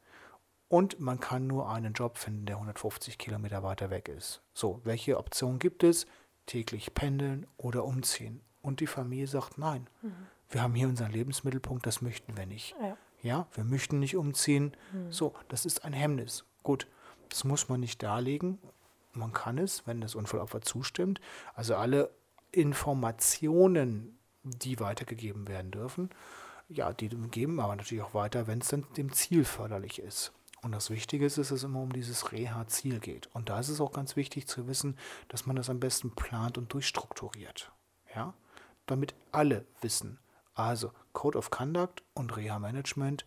und 0.70 1.02
man 1.02 1.20
kann 1.20 1.48
nur 1.48 1.70
einen 1.70 1.94
Job 1.94 2.18
finden, 2.18 2.46
der 2.46 2.56
150 2.56 3.18
Kilometer 3.18 3.62
weiter 3.62 3.90
weg 3.90 4.08
ist. 4.08 4.42
So, 4.54 4.80
welche 4.86 5.18
Option 5.18 5.60
gibt 5.60 5.84
es? 5.84 6.06
Täglich 6.46 6.94
pendeln 6.94 7.46
oder 7.58 7.84
umziehen. 7.84 8.42
Und 8.62 8.80
die 8.80 8.88
Familie 8.88 9.28
sagt, 9.28 9.58
nein, 9.58 9.88
mhm. 10.02 10.14
wir 10.50 10.62
haben 10.62 10.76
hier 10.76 10.88
unseren 10.88 11.12
Lebensmittelpunkt, 11.12 11.86
das 11.86 12.02
möchten 12.02 12.38
wir 12.38 12.46
nicht. 12.46 12.76
Ja, 12.82 12.98
ja 13.22 13.48
wir 13.54 13.66
möchten 13.66 14.00
nicht 14.00 14.16
umziehen. 14.16 14.78
Mhm. 14.94 15.12
So, 15.12 15.34
das 15.50 15.66
ist 15.66 15.84
ein 15.84 15.94
Hemmnis. 15.94 16.46
Gut, 16.64 16.88
das 17.30 17.44
muss 17.44 17.68
man 17.68 17.80
nicht 17.80 18.02
darlegen. 18.02 18.60
Man 19.14 19.34
kann 19.34 19.58
es, 19.58 19.86
wenn 19.88 20.00
das 20.00 20.16
Unfallopfer 20.16 20.62
zustimmt. 20.62 21.20
Also 21.54 21.76
alle 21.76 22.12
Informationen, 22.52 24.18
die 24.44 24.80
weitergegeben 24.80 25.48
werden 25.48 25.72
dürfen, 25.72 26.12
ja, 26.72 26.94
die 26.94 27.10
geben 27.10 27.60
aber 27.60 27.76
natürlich 27.76 28.04
auch 28.04 28.14
weiter, 28.14 28.48
wenn 28.48 28.60
es 28.60 28.70
dann 28.70 28.86
dem 28.98 29.12
Ziel 29.12 29.44
förderlich 29.44 30.00
ist. 30.00 30.32
Und 30.62 30.74
das 30.74 30.90
Wichtige 30.90 31.26
ist, 31.26 31.38
dass 31.38 31.52
es 31.52 31.64
immer 31.64 31.82
um 31.82 31.92
dieses 31.92 32.32
Reha-Ziel 32.32 33.00
geht. 33.00 33.28
Und 33.34 33.50
da 33.50 33.60
ist 33.60 33.70
es 33.70 33.82
auch 33.82 33.92
ganz 33.92 34.16
wichtig 34.16 34.48
zu 34.48 34.68
wissen, 34.68 34.96
dass 35.28 35.46
man 35.46 35.56
das 35.56 35.70
am 35.70 35.80
besten 35.80 36.12
plant 36.12 36.58
und 36.58 36.72
durchstrukturiert. 36.72 37.72
Ja? 38.16 38.34
Damit 38.86 39.16
alle 39.32 39.66
wissen. 39.82 40.20
Also 40.54 40.92
Code 41.14 41.38
of 41.38 41.50
Conduct 41.50 42.04
und 42.14 42.38
Reha-Management, 42.38 43.26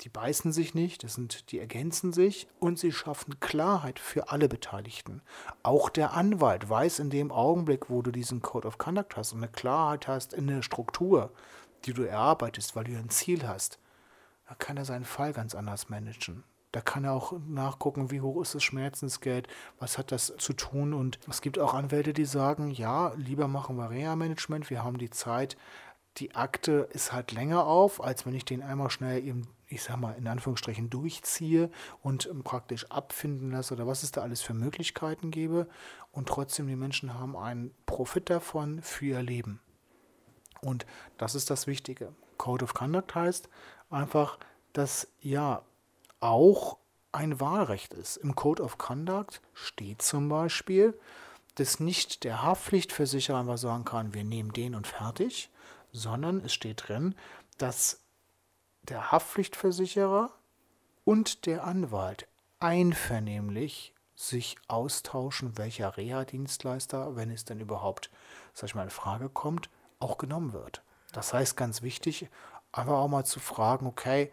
die 0.00 0.08
beißen 0.08 0.52
sich 0.52 0.74
nicht, 0.74 1.04
das 1.04 1.14
sind, 1.14 1.52
die 1.52 1.60
ergänzen 1.60 2.12
sich 2.12 2.48
und 2.58 2.80
sie 2.80 2.90
schaffen 2.90 3.38
Klarheit 3.38 4.00
für 4.00 4.30
alle 4.30 4.48
Beteiligten. 4.48 5.22
Auch 5.62 5.88
der 5.88 6.14
Anwalt 6.14 6.68
weiß 6.68 6.98
in 6.98 7.10
dem 7.10 7.30
Augenblick, 7.30 7.88
wo 7.88 8.02
du 8.02 8.10
diesen 8.10 8.42
Code 8.42 8.66
of 8.66 8.78
Conduct 8.78 9.16
hast 9.16 9.32
und 9.32 9.38
eine 9.38 9.52
Klarheit 9.52 10.08
hast 10.08 10.34
in 10.34 10.48
der 10.48 10.62
Struktur, 10.62 11.30
die 11.86 11.92
du 11.92 12.02
erarbeitest, 12.02 12.76
weil 12.76 12.84
du 12.84 12.96
ein 12.96 13.10
Ziel 13.10 13.46
hast, 13.46 13.78
da 14.48 14.54
kann 14.54 14.76
er 14.76 14.84
seinen 14.84 15.04
Fall 15.04 15.32
ganz 15.32 15.54
anders 15.54 15.88
managen. 15.88 16.44
Da 16.74 16.80
kann 16.80 17.04
er 17.04 17.12
auch 17.12 17.34
nachgucken, 17.46 18.10
wie 18.10 18.20
hoch 18.20 18.42
ist 18.42 18.56
das 18.56 18.64
Schmerzensgeld, 18.64 19.46
was 19.78 19.96
hat 19.96 20.10
das 20.10 20.34
zu 20.38 20.52
tun. 20.54 20.92
Und 20.92 21.20
es 21.30 21.40
gibt 21.40 21.58
auch 21.58 21.72
Anwälte, 21.72 22.12
die 22.12 22.24
sagen, 22.24 22.70
ja, 22.70 23.12
lieber 23.14 23.46
machen 23.46 23.76
wir 23.76 23.90
Reha-Management, 23.90 24.70
wir 24.70 24.82
haben 24.82 24.98
die 24.98 25.10
Zeit. 25.10 25.56
Die 26.16 26.34
Akte 26.34 26.88
ist 26.92 27.12
halt 27.12 27.30
länger 27.30 27.64
auf, 27.66 28.02
als 28.02 28.26
wenn 28.26 28.34
ich 28.34 28.44
den 28.44 28.60
einmal 28.60 28.90
schnell 28.90 29.24
eben, 29.24 29.42
ich 29.68 29.84
sag 29.84 29.98
mal, 29.98 30.16
in 30.16 30.26
Anführungsstrichen 30.26 30.90
durchziehe 30.90 31.70
und 32.02 32.28
praktisch 32.42 32.90
abfinden 32.90 33.52
lasse 33.52 33.74
oder 33.74 33.86
was 33.86 34.02
es 34.02 34.10
da 34.10 34.22
alles 34.22 34.42
für 34.42 34.54
Möglichkeiten 34.54 35.30
gebe. 35.30 35.68
Und 36.10 36.28
trotzdem, 36.28 36.66
die 36.66 36.76
Menschen 36.76 37.14
haben 37.14 37.36
einen 37.36 37.72
Profit 37.86 38.30
davon 38.30 38.82
für 38.82 39.06
ihr 39.06 39.22
Leben. 39.22 39.60
Und 40.64 40.86
das 41.18 41.34
ist 41.34 41.50
das 41.50 41.66
Wichtige. 41.66 42.12
Code 42.38 42.64
of 42.64 42.74
Conduct 42.74 43.14
heißt 43.14 43.48
einfach, 43.90 44.38
dass 44.72 45.08
ja 45.20 45.62
auch 46.20 46.78
ein 47.12 47.38
Wahlrecht 47.38 47.92
ist. 47.92 48.16
Im 48.16 48.34
Code 48.34 48.62
of 48.62 48.78
Conduct 48.78 49.40
steht 49.52 50.02
zum 50.02 50.28
Beispiel, 50.28 50.98
dass 51.56 51.78
nicht 51.78 52.24
der 52.24 52.42
Haftpflichtversicherer 52.42 53.38
einfach 53.38 53.58
sagen 53.58 53.84
kann, 53.84 54.14
wir 54.14 54.24
nehmen 54.24 54.52
den 54.52 54.74
und 54.74 54.86
fertig, 54.86 55.50
sondern 55.92 56.40
es 56.44 56.52
steht 56.52 56.88
drin, 56.88 57.14
dass 57.58 58.00
der 58.82 59.12
Haftpflichtversicherer 59.12 60.32
und 61.04 61.46
der 61.46 61.64
Anwalt 61.64 62.26
einvernehmlich 62.58 63.94
sich 64.16 64.56
austauschen, 64.68 65.56
welcher 65.58 65.96
Reha-Dienstleister, 65.96 67.16
wenn 67.16 67.30
es 67.30 67.44
denn 67.44 67.60
überhaupt, 67.60 68.10
sag 68.52 68.70
ich 68.70 68.74
mal, 68.74 68.84
in 68.84 68.90
Frage 68.90 69.28
kommt, 69.28 69.68
auch 70.04 70.18
genommen 70.18 70.52
wird. 70.52 70.82
Das 71.12 71.32
heißt, 71.32 71.56
ganz 71.56 71.82
wichtig, 71.82 72.28
einfach 72.72 72.94
auch 72.94 73.08
mal 73.08 73.24
zu 73.24 73.40
fragen, 73.40 73.86
okay, 73.86 74.30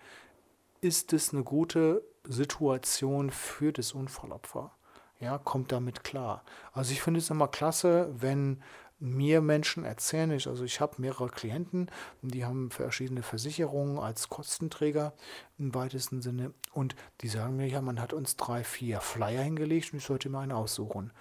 ist 0.81 1.13
es 1.13 1.33
eine 1.33 1.43
gute 1.43 2.03
Situation 2.23 3.31
für 3.31 3.71
das 3.71 3.93
Unfallopfer? 3.93 4.71
Ja, 5.19 5.37
kommt 5.37 5.71
damit 5.71 6.03
klar. 6.03 6.43
Also 6.73 6.91
ich 6.91 7.01
finde 7.01 7.19
es 7.19 7.29
immer 7.29 7.47
klasse, 7.47 8.09
wenn 8.13 8.61
mir 8.99 9.41
Menschen 9.41 9.83
erzählen, 9.83 10.31
ich, 10.31 10.47
also 10.47 10.63
ich 10.63 10.79
habe 10.79 11.01
mehrere 11.01 11.29
Klienten, 11.29 11.89
die 12.21 12.45
haben 12.45 12.69
verschiedene 12.69 13.23
Versicherungen 13.23 13.97
als 13.97 14.29
Kostenträger 14.29 15.13
im 15.57 15.73
weitesten 15.73 16.21
Sinne 16.21 16.53
und 16.73 16.95
die 17.21 17.27
sagen 17.27 17.55
mir, 17.55 17.67
ja, 17.67 17.81
man 17.81 17.99
hat 17.99 18.13
uns 18.13 18.35
drei, 18.35 18.63
vier 18.63 19.01
Flyer 19.01 19.41
hingelegt 19.41 19.93
und 19.93 19.99
ich 19.99 20.05
sollte 20.05 20.29
mir 20.29 20.39
einen 20.39 20.51
aussuchen. 20.51 21.11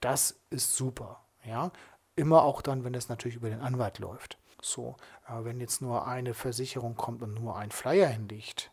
Das 0.00 0.40
ist 0.50 0.76
super, 0.76 1.20
ja. 1.44 1.70
Immer 2.18 2.42
auch 2.42 2.62
dann, 2.62 2.82
wenn 2.84 2.92
das 2.92 3.08
natürlich 3.08 3.36
über 3.36 3.48
den 3.48 3.60
Anwalt 3.60 4.00
läuft. 4.00 4.38
So, 4.60 4.96
aber 5.24 5.44
wenn 5.44 5.60
jetzt 5.60 5.80
nur 5.80 6.06
eine 6.06 6.34
Versicherung 6.34 6.96
kommt 6.96 7.22
und 7.22 7.34
nur 7.34 7.56
ein 7.56 7.70
Flyer 7.70 8.08
hinlegt, 8.08 8.72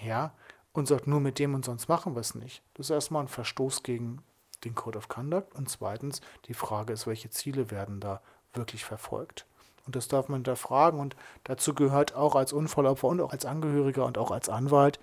ja, 0.00 0.32
und 0.72 0.86
sagt, 0.86 1.06
nur 1.06 1.20
mit 1.20 1.38
dem 1.38 1.54
und 1.54 1.64
sonst 1.64 1.88
machen 1.88 2.14
wir 2.14 2.20
es 2.20 2.34
nicht. 2.34 2.62
Das 2.74 2.86
ist 2.86 2.90
erstmal 2.90 3.22
ein 3.24 3.28
Verstoß 3.28 3.82
gegen 3.82 4.22
den 4.64 4.74
Code 4.74 4.98
of 4.98 5.08
Conduct 5.08 5.54
und 5.54 5.68
zweitens 5.68 6.20
die 6.46 6.54
Frage 6.54 6.92
ist, 6.92 7.06
welche 7.06 7.30
Ziele 7.30 7.70
werden 7.70 8.00
da 8.00 8.20
wirklich 8.52 8.84
verfolgt. 8.84 9.46
Und 9.86 9.96
das 9.96 10.08
darf 10.08 10.28
man 10.28 10.38
hinterfragen 10.38 11.00
und 11.00 11.16
dazu 11.42 11.74
gehört 11.74 12.14
auch 12.14 12.36
als 12.36 12.52
Unfallopfer 12.52 13.08
und 13.08 13.20
auch 13.20 13.32
als 13.32 13.44
Angehöriger 13.44 14.04
und 14.04 14.18
auch 14.18 14.30
als 14.30 14.48
Anwalt 14.48 14.98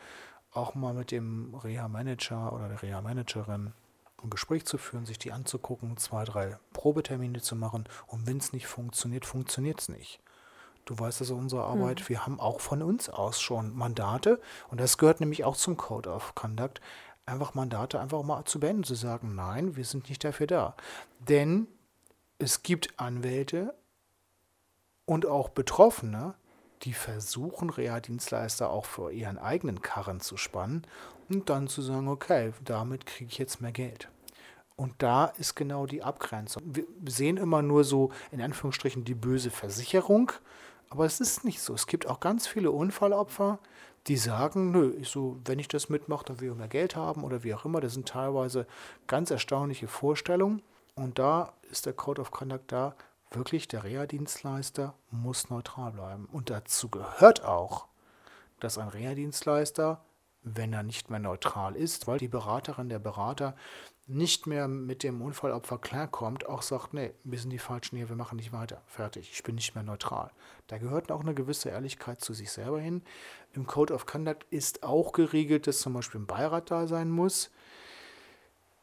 auch 0.54 0.76
mal 0.76 0.94
mit 0.94 1.12
dem 1.12 1.56
Reha-Manager 1.56 2.54
oder 2.54 2.68
der 2.68 2.82
Reha-Managerin 2.82 3.74
ein 4.24 4.30
Gespräch 4.30 4.66
zu 4.66 4.78
führen, 4.78 5.06
sich 5.06 5.20
die 5.20 5.32
anzugucken, 5.32 5.98
zwei, 5.98 6.24
drei 6.24 6.58
Probetermine 6.74 7.42
zu 7.42 7.56
machen 7.56 7.86
und 8.08 8.28
wenn 8.28 8.38
es 8.38 8.54
nicht 8.54 8.68
funktioniert, 8.68 9.26
funktioniert 9.26 9.82
es 9.82 9.90
nicht. 9.90 10.20
Du 10.86 10.98
weißt 10.98 11.22
also 11.22 11.36
unsere 11.36 11.64
Arbeit, 11.64 12.02
mhm. 12.02 12.10
wir 12.10 12.26
haben 12.26 12.40
auch 12.40 12.60
von 12.60 12.82
uns 12.82 13.10
aus 13.10 13.40
schon 13.40 13.76
Mandate 13.76 14.40
und 14.70 14.80
das 14.80 14.98
gehört 14.98 15.20
nämlich 15.20 15.44
auch 15.44 15.56
zum 15.56 15.78
Code 15.78 16.10
of 16.10 16.36
Conduct, 16.36 16.82
einfach 17.26 17.54
Mandate 17.54 18.00
einfach 18.00 18.24
mal 18.24 18.46
zu 18.46 18.60
beenden, 18.60 18.84
zu 18.84 18.96
sagen, 18.96 19.36
nein, 19.36 19.76
wir 19.76 19.86
sind 19.86 20.10
nicht 20.10 20.24
dafür 20.24 20.48
da. 20.48 20.76
Denn 21.20 21.68
es 22.40 22.64
gibt 22.64 23.00
Anwälte 23.00 23.76
und 25.06 25.26
auch 25.26 25.50
Betroffene, 25.50 26.36
die 26.84 26.94
versuchen, 26.94 27.70
Reha-Dienstleister 27.70 28.70
auch 28.70 28.86
vor 28.86 29.12
ihren 29.12 29.38
eigenen 29.38 29.82
Karren 29.82 30.20
zu 30.20 30.38
spannen 30.38 30.86
und 31.30 31.50
dann 31.50 31.68
zu 31.68 31.82
sagen, 31.82 32.08
okay, 32.08 32.54
damit 32.64 33.06
kriege 33.06 33.30
ich 33.32 33.38
jetzt 33.38 33.62
mehr 33.62 33.72
Geld. 33.72 34.10
Und 34.82 34.96
da 34.98 35.26
ist 35.26 35.54
genau 35.54 35.86
die 35.86 36.02
Abgrenzung. 36.02 36.64
Wir 36.66 36.86
sehen 37.06 37.38
immer 37.38 37.62
nur 37.62 37.84
so 37.84 38.10
in 38.32 38.42
Anführungsstrichen 38.42 39.06
die 39.06 39.14
böse 39.14 39.52
Versicherung, 39.52 40.32
aber 40.90 41.06
es 41.06 41.20
ist 41.20 41.46
nicht 41.46 41.62
so. 41.62 41.76
Es 41.76 41.86
gibt 41.86 42.08
auch 42.08 42.20
ganz 42.20 42.48
viele 42.48 42.72
Unfallopfer, 42.72 43.60
die 44.08 44.18
sagen, 44.18 44.72
nö, 44.72 44.96
ich 45.00 45.10
so, 45.10 45.38
wenn 45.46 45.60
ich 45.60 45.68
das 45.68 45.90
mitmache, 45.90 46.26
dann 46.26 46.40
will 46.40 46.50
ich 46.50 46.58
mehr 46.58 46.68
Geld 46.68 46.96
haben 46.96 47.24
oder 47.24 47.44
wie 47.44 47.54
auch 47.54 47.64
immer. 47.64 47.80
Das 47.80 47.94
sind 47.94 48.08
teilweise 48.08 48.66
ganz 49.06 49.30
erstaunliche 49.30 49.88
Vorstellungen. 49.88 50.64
Und 50.96 51.20
da 51.20 51.54
ist 51.70 51.86
der 51.86 51.94
Code 51.94 52.20
of 52.20 52.32
Conduct 52.32 52.72
da, 52.72 52.96
wirklich 53.30 53.68
der 53.68 53.84
Reha-Dienstleister 53.84 54.96
muss 55.12 55.52
neutral 55.52 55.92
bleiben. 55.92 56.28
Und 56.32 56.50
dazu 56.50 56.90
gehört 56.90 57.46
auch, 57.46 57.86
dass 58.60 58.80
ein 58.80 58.88
Reha-Dienstleister, 58.88 60.02
wenn 60.42 60.74
er 60.74 60.82
nicht 60.82 61.12
mehr 61.12 61.20
neutral 61.20 61.76
ist, 61.76 62.08
weil 62.08 62.18
die 62.18 62.28
Beraterin, 62.28 62.90
der 62.90 62.98
Berater 62.98 63.56
nicht 64.08 64.48
mehr 64.48 64.68
mit 64.68 65.04
dem 65.04 65.22
Unfallopfer 65.22 65.78
klarkommt, 65.78 66.48
auch 66.48 66.62
sagt, 66.62 66.94
nee, 66.94 67.12
wir 67.24 67.40
sind 67.40 67.52
die 67.52 67.60
Falschen 67.60 67.98
hier, 67.98 68.10
wir 68.10 68.16
machen 68.16 68.36
nicht 68.36 68.52
weiter, 68.52 68.82
fertig, 68.86 69.30
ich 69.32 69.44
bin 69.44 69.56
nicht 69.56 69.76
mehr 69.76 69.84
neutral. 69.84 70.32
Da 70.68 70.78
gehört 70.78 71.12
auch 71.12 71.22
eine 71.22 71.34
gewisse 71.34 71.70
Ehrlichkeit 71.70 72.22
zu 72.22 72.34
sich 72.34 72.52
selber 72.52 72.80
hin. 72.80 73.04
Im 73.54 73.68
Code 73.68 73.94
of 73.94 74.06
Conduct 74.06 74.46
ist 74.50 74.84
auch 74.84 75.12
geregelt, 75.14 75.68
dass 75.68 75.80
zum 75.80 75.94
Beispiel 75.94 76.22
ein 76.22 76.28
Beirat 76.28 76.72
da 76.72 76.88
sein 76.88 77.10
muss. 77.10 77.52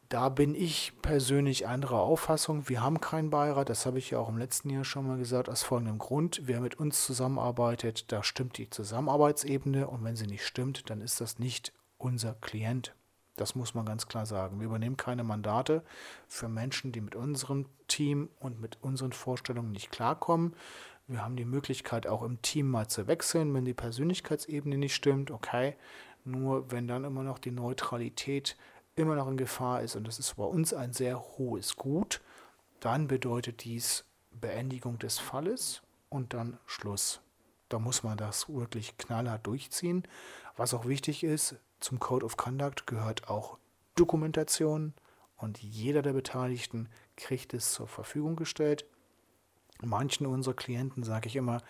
Da 0.09 0.29
bin 0.29 0.55
ich 0.55 0.93
persönlich 1.03 1.67
anderer 1.67 1.99
Auffassung. 1.99 2.67
Wir 2.67 2.81
haben 2.81 2.99
keinen 2.99 3.29
Beirat, 3.29 3.69
das 3.69 3.85
habe 3.85 3.99
ich 3.99 4.09
ja 4.09 4.17
auch 4.17 4.29
im 4.29 4.39
letzten 4.39 4.71
Jahr 4.71 4.83
schon 4.83 5.05
mal 5.05 5.19
gesagt, 5.19 5.49
aus 5.49 5.61
folgendem 5.61 5.99
Grund. 5.99 6.41
Wer 6.45 6.61
mit 6.61 6.79
uns 6.79 7.05
zusammenarbeitet, 7.05 8.11
da 8.11 8.23
stimmt 8.23 8.57
die 8.57 8.71
Zusammenarbeitsebene 8.71 9.87
und 9.87 10.03
wenn 10.03 10.15
sie 10.15 10.25
nicht 10.25 10.47
stimmt, 10.47 10.89
dann 10.89 11.01
ist 11.01 11.21
das 11.21 11.37
nicht 11.37 11.73
unser 11.99 12.33
Klient. 12.33 12.95
Das 13.39 13.55
muss 13.55 13.73
man 13.73 13.85
ganz 13.85 14.09
klar 14.09 14.25
sagen. 14.25 14.59
Wir 14.59 14.65
übernehmen 14.65 14.97
keine 14.97 15.23
Mandate 15.23 15.81
für 16.27 16.49
Menschen, 16.49 16.91
die 16.91 16.99
mit 16.99 17.15
unserem 17.15 17.67
Team 17.87 18.27
und 18.41 18.59
mit 18.59 18.77
unseren 18.81 19.13
Vorstellungen 19.13 19.71
nicht 19.71 19.91
klarkommen. 19.91 20.53
Wir 21.07 21.23
haben 21.23 21.37
die 21.37 21.45
Möglichkeit, 21.45 22.05
auch 22.05 22.21
im 22.21 22.41
Team 22.41 22.69
mal 22.69 22.89
zu 22.89 23.07
wechseln, 23.07 23.53
wenn 23.53 23.63
die 23.63 23.73
Persönlichkeitsebene 23.73 24.77
nicht 24.77 24.93
stimmt. 24.93 25.31
Okay, 25.31 25.77
nur 26.25 26.69
wenn 26.69 26.89
dann 26.89 27.05
immer 27.05 27.23
noch 27.23 27.39
die 27.39 27.51
Neutralität 27.51 28.57
immer 28.97 29.15
noch 29.15 29.29
in 29.29 29.37
Gefahr 29.37 29.83
ist, 29.83 29.95
und 29.95 30.05
das 30.05 30.19
ist 30.19 30.35
bei 30.35 30.43
uns 30.43 30.73
ein 30.73 30.91
sehr 30.91 31.17
hohes 31.37 31.77
Gut, 31.77 32.19
dann 32.81 33.07
bedeutet 33.07 33.63
dies 33.63 34.03
Beendigung 34.31 34.99
des 34.99 35.17
Falles 35.17 35.81
und 36.09 36.33
dann 36.33 36.57
Schluss. 36.65 37.21
Da 37.69 37.79
muss 37.79 38.03
man 38.03 38.17
das 38.17 38.49
wirklich 38.49 38.97
knallhart 38.97 39.47
durchziehen. 39.47 40.03
Was 40.57 40.73
auch 40.73 40.85
wichtig 40.85 41.23
ist, 41.23 41.55
zum 41.79 41.99
Code 41.99 42.25
of 42.25 42.37
Conduct 42.37 42.87
gehört 42.87 43.29
auch 43.29 43.57
Dokumentation 43.95 44.93
und 45.37 45.61
jeder 45.61 46.01
der 46.01 46.13
Beteiligten 46.13 46.89
kriegt 47.15 47.53
es 47.53 47.73
zur 47.73 47.87
Verfügung 47.87 48.35
gestellt. 48.35 48.85
Manchen 49.81 50.25
unserer 50.25 50.55
Klienten 50.55 51.03
sage 51.03 51.27
ich 51.27 51.35
immer, 51.35 51.61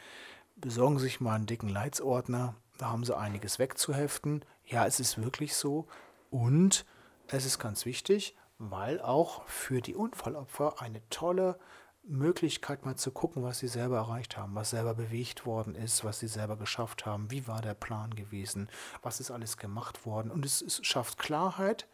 besorgen 0.55 0.99
sich 0.99 1.21
mal 1.21 1.35
einen 1.35 1.45
dicken 1.45 1.69
Leitsordner, 1.69 2.55
da 2.79 2.89
haben 2.89 3.03
Sie 3.03 3.15
einiges 3.15 3.59
wegzuheften. 3.59 4.43
Ja, 4.65 4.85
es 4.85 4.99
ist 5.01 5.21
wirklich 5.21 5.55
so. 5.55 5.87
Und 6.31 6.85
es 7.27 7.45
ist 7.45 7.59
ganz 7.59 7.85
wichtig, 7.85 8.35
weil 8.57 9.01
auch 9.01 9.43
für 9.47 9.81
die 9.81 9.95
Unfallopfer 9.95 10.81
eine 10.81 11.01
tolle 11.09 11.59
Möglichkeit 12.03 12.85
mal 12.85 12.95
zu 12.95 13.11
gucken, 13.11 13.43
was 13.43 13.59
sie 13.59 13.67
selber 13.67 13.97
erreicht 13.97 14.37
haben, 14.37 14.55
was 14.55 14.71
selber 14.71 14.93
bewegt 14.93 15.45
worden 15.45 15.75
ist, 15.75 16.03
was 16.03 16.19
sie 16.19 16.27
selber 16.27 16.57
geschafft 16.57 17.05
haben, 17.05 17.29
wie 17.29 17.47
war 17.47 17.61
der 17.61 17.73
Plan 17.73 18.15
gewesen, 18.15 18.69
was 19.01 19.19
ist 19.19 19.31
alles 19.31 19.57
gemacht 19.57 20.05
worden. 20.05 20.31
Und 20.31 20.45
es, 20.45 20.61
es 20.61 20.85
schafft 20.85 21.17
Klarheit 21.17 21.87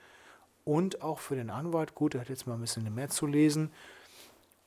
und 0.63 1.01
auch 1.01 1.19
für 1.19 1.35
den 1.35 1.49
Anwalt, 1.49 1.95
gut, 1.95 2.15
er 2.15 2.21
hat 2.21 2.29
jetzt 2.29 2.47
mal 2.47 2.53
ein 2.55 2.61
bisschen 2.61 2.93
mehr 2.93 3.09
zu 3.09 3.27
lesen, 3.27 3.71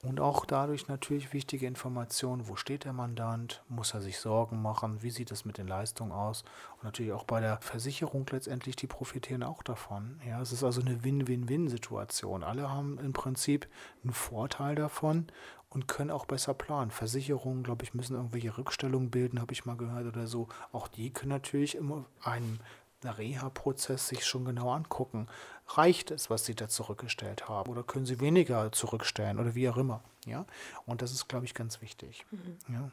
und 0.05 0.21
auch 0.21 0.45
dadurch 0.45 0.87
natürlich 0.87 1.33
wichtige 1.33 1.67
Informationen, 1.67 2.47
wo 2.47 2.55
steht 2.55 2.85
der 2.85 2.93
Mandant, 2.93 3.64
muss 3.69 3.95
er 3.95 4.00
sich 4.00 4.21
Sorgen 4.21 4.62
machen, 4.62 5.02
wie 5.02 5.11
sieht 5.11 5.33
es 5.33 5.45
mit 5.45 5.59
den 5.59 5.67
Leistungen 5.67 6.12
aus 6.12 6.45
und 6.76 6.85
natürlich 6.85 7.12
auch 7.12 7.25
bei 7.25 7.40
der 7.40 7.61
Versicherung 7.61 8.25
letztendlich, 8.31 8.76
die 8.76 8.87
profitieren 8.87 9.43
auch 9.43 9.62
davon. 9.64 10.21
Ja, 10.25 10.40
es 10.40 10.52
ist 10.52 10.62
also 10.62 10.81
eine 10.81 11.02
Win-Win-Win-Situation. 11.02 12.45
Alle 12.45 12.71
haben 12.71 12.99
im 13.00 13.12
Prinzip 13.12 13.67
einen 14.05 14.12
Vorteil 14.12 14.76
davon 14.76 15.26
und 15.69 15.88
können 15.88 16.12
auch 16.12 16.26
besser 16.26 16.55
planen. 16.55 16.93
Versicherungen, 16.93 17.64
glaube 17.64 17.85
ich, 17.85 17.93
müssen 17.93 18.14
irgendwelche 18.14 18.57
Rückstellungen 18.57 19.11
bilden, 19.11 19.40
habe 19.40 19.52
ich 19.52 19.67
mal 19.67 19.76
gehört 19.76 20.07
oder 20.07 20.28
so. 20.28 20.49
Auch 20.71 20.87
die 20.87 21.12
können 21.12 21.31
natürlich 21.31 21.75
immer 21.75 22.05
einem 22.23 22.61
Reha-Prozess 23.05 24.09
sich 24.09 24.25
schon 24.25 24.45
genau 24.45 24.71
angucken. 24.71 25.28
Reicht 25.69 26.11
es, 26.11 26.31
was 26.31 26.45
Sie 26.45 26.55
da 26.55 26.69
zurückgestellt 26.69 27.49
haben? 27.49 27.71
Oder 27.71 27.83
können 27.83 28.07
Sie 28.07 28.21
weniger 28.21 28.73
zurückstellen 28.73 29.39
oder 29.39 29.55
wie 29.55 29.69
auch 29.69 29.77
immer? 29.77 30.01
Ja? 30.25 30.47
Und 30.87 31.03
das 31.03 31.13
ist, 31.13 31.29
glaube 31.29 31.45
ich, 31.45 31.55
ganz 31.55 31.83
wichtig. 31.83 32.25
Mhm. 32.31 32.59
Ja. 32.69 32.91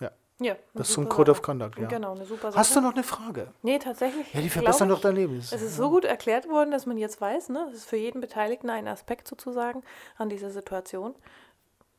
Ja. 0.00 0.10
Ja, 0.38 0.56
das 0.74 0.88
ist 0.88 0.94
so 0.94 1.00
ein 1.00 1.08
Code 1.08 1.32
of 1.32 1.42
Conduct, 1.42 1.78
ja. 1.78 1.88
Genau, 1.88 2.14
eine 2.14 2.24
super 2.24 2.52
Sache. 2.52 2.60
Hast 2.60 2.76
du 2.76 2.80
noch 2.80 2.92
eine 2.92 3.02
Frage? 3.02 3.52
Nee, 3.62 3.78
tatsächlich. 3.78 4.32
Ja, 4.32 4.40
die 4.40 4.50
verbessern 4.50 4.88
doch 4.88 5.00
dein 5.00 5.16
Leben. 5.16 5.38
Es 5.38 5.52
ist 5.52 5.76
so 5.76 5.90
gut 5.90 6.04
erklärt 6.04 6.48
worden, 6.48 6.70
dass 6.70 6.86
man 6.86 6.98
jetzt 6.98 7.20
weiß, 7.20 7.48
ne? 7.48 7.66
Es 7.70 7.78
ist 7.78 7.88
für 7.88 7.96
jeden 7.96 8.20
Beteiligten 8.20 8.70
ein 8.70 8.86
Aspekt 8.86 9.26
sozusagen 9.26 9.82
an 10.18 10.28
dieser 10.28 10.50
Situation 10.50 11.14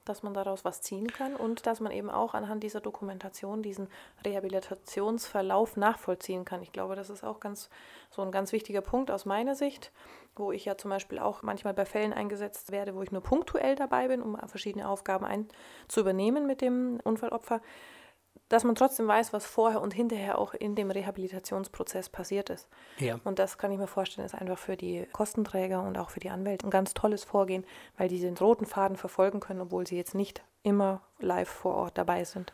dass 0.10 0.24
man 0.24 0.34
daraus 0.34 0.66
was 0.66 0.82
ziehen 0.82 1.08
kann 1.08 1.36
und 1.36 1.66
dass 1.66 1.80
man 1.80 1.92
eben 1.92 2.10
auch 2.10 2.34
anhand 2.34 2.64
dieser 2.64 2.82
Dokumentation 2.82 3.62
diesen 3.62 3.88
Rehabilitationsverlauf 4.26 5.78
nachvollziehen 5.78 6.46
kann. 6.46 6.62
Ich 6.62 6.72
glaube, 6.72 6.96
das 6.96 7.10
ist 7.10 7.24
auch 7.24 7.40
ganz 7.40 7.70
so 8.10 8.22
ein 8.22 8.32
ganz 8.32 8.52
wichtiger 8.52 8.82
Punkt 8.82 9.12
aus 9.12 9.26
meiner 9.26 9.56
Sicht, 9.56 9.92
wo 10.36 10.52
ich 10.52 10.66
ja 10.66 10.78
zum 10.78 10.90
Beispiel 10.90 11.20
auch 11.20 11.42
manchmal 11.42 11.74
bei 11.74 11.86
Fällen 11.86 12.14
eingesetzt 12.14 12.72
werde, 12.72 12.96
wo 12.96 13.02
ich 13.02 13.12
nur 13.12 13.22
punktuell 13.22 13.76
dabei 13.76 14.08
bin, 14.08 14.22
um 14.22 14.38
verschiedene 14.48 14.88
Aufgaben 14.88 15.26
ein, 15.26 15.48
zu 15.88 16.02
übernehmen 16.02 16.48
mit 16.48 16.62
dem 16.62 17.00
Unfallopfer 17.04 17.62
dass 18.50 18.64
man 18.64 18.76
trotzdem 18.76 19.08
weiß, 19.08 19.34
was 19.34 19.46
vorher 19.46 19.82
und 19.82 19.94
hinterher 19.94 20.38
auch 20.38 20.54
in 20.54 20.76
dem 20.76 20.92
Rehabilitationsprozess 20.92 22.10
passiert 22.10 22.50
ist. 22.50 22.68
Ja. 22.98 23.20
Und 23.24 23.40
das 23.40 23.58
kann 23.58 23.72
ich 23.72 23.78
mir 23.78 23.88
vorstellen, 23.88 24.26
ist 24.26 24.36
einfach 24.36 24.58
für 24.58 24.78
die 24.78 25.08
Kostenträger 25.12 25.82
und 25.82 25.98
auch 25.98 26.10
für 26.10 26.20
die 26.20 26.30
Anwälte 26.30 26.66
ein 26.66 26.72
ganz 26.72 26.94
tolles 26.94 27.24
Vorgehen, 27.24 27.66
weil 27.98 28.08
die 28.08 28.20
den 28.20 28.38
roten 28.38 28.66
Faden 28.66 28.98
verfolgen 28.98 29.40
können, 29.40 29.62
obwohl 29.62 29.86
sie 29.86 29.98
jetzt 29.98 30.16
nicht 30.16 30.44
immer 30.64 31.02
live 31.20 31.50
vor 31.50 31.76
Ort 31.76 31.98
dabei 31.98 32.24
sind. 32.24 32.54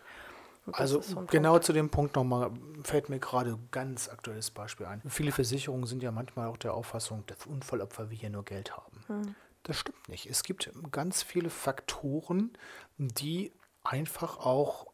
Also 0.71 1.01
so 1.01 1.25
genau 1.29 1.59
zu 1.59 1.73
dem 1.73 1.89
Punkt 1.89 2.15
nochmal 2.15 2.51
fällt 2.83 3.09
mir 3.09 3.19
gerade 3.19 3.51
ein 3.51 3.67
ganz 3.71 4.07
aktuelles 4.07 4.49
Beispiel 4.49 4.85
ein. 4.85 5.01
Viele 5.09 5.33
Versicherungen 5.33 5.85
sind 5.85 6.01
ja 6.01 6.11
manchmal 6.11 6.47
auch 6.47 6.57
der 6.57 6.73
Auffassung, 6.73 7.25
dass 7.27 7.45
Unfallopfer 7.45 8.09
wir 8.09 8.17
hier 8.17 8.29
nur 8.29 8.45
Geld 8.45 8.75
haben. 8.75 9.03
Hm. 9.07 9.35
Das 9.63 9.77
stimmt 9.77 10.07
nicht. 10.09 10.25
Es 10.29 10.43
gibt 10.43 10.71
ganz 10.91 11.21
viele 11.23 11.49
Faktoren, 11.49 12.51
die 12.97 13.51
einfach 13.83 14.37
auch 14.37 14.92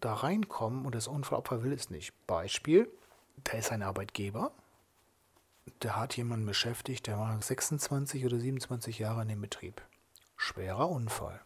da 0.00 0.14
reinkommen 0.14 0.84
und 0.86 0.94
das 0.94 1.08
Unfallopfer 1.08 1.62
will 1.62 1.72
es 1.72 1.90
nicht. 1.90 2.12
Beispiel, 2.26 2.90
da 3.44 3.58
ist 3.58 3.72
ein 3.72 3.82
Arbeitgeber, 3.82 4.52
der 5.82 5.96
hat 5.96 6.16
jemanden 6.16 6.46
beschäftigt, 6.46 7.06
der 7.06 7.18
war 7.18 7.40
26 7.40 8.24
oder 8.24 8.38
27 8.38 8.98
Jahre 8.98 9.22
in 9.22 9.28
dem 9.28 9.40
Betrieb. 9.40 9.82
Schwerer 10.36 10.88
Unfall. 10.88 11.40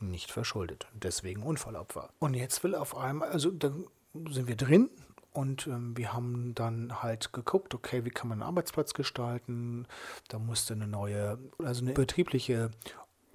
nicht 0.00 0.32
verschuldet. 0.32 0.88
Deswegen 0.94 1.44
Unfallopfer. 1.44 2.10
Und 2.18 2.34
jetzt 2.34 2.64
will 2.64 2.74
auf 2.74 2.96
einmal, 2.96 3.28
also 3.28 3.52
dann 3.52 3.86
sind 4.30 4.48
wir 4.48 4.56
drin 4.56 4.90
und 5.32 5.66
ähm, 5.66 5.96
wir 5.96 6.12
haben 6.12 6.54
dann 6.54 7.02
halt 7.02 7.32
geguckt, 7.32 7.74
okay, 7.74 8.04
wie 8.04 8.10
kann 8.10 8.28
man 8.28 8.42
einen 8.42 8.48
Arbeitsplatz 8.48 8.94
gestalten? 8.94 9.86
Da 10.28 10.38
musste 10.38 10.74
eine 10.74 10.88
neue, 10.88 11.38
also 11.58 11.82
eine 11.82 11.94
betriebliche 11.94 12.70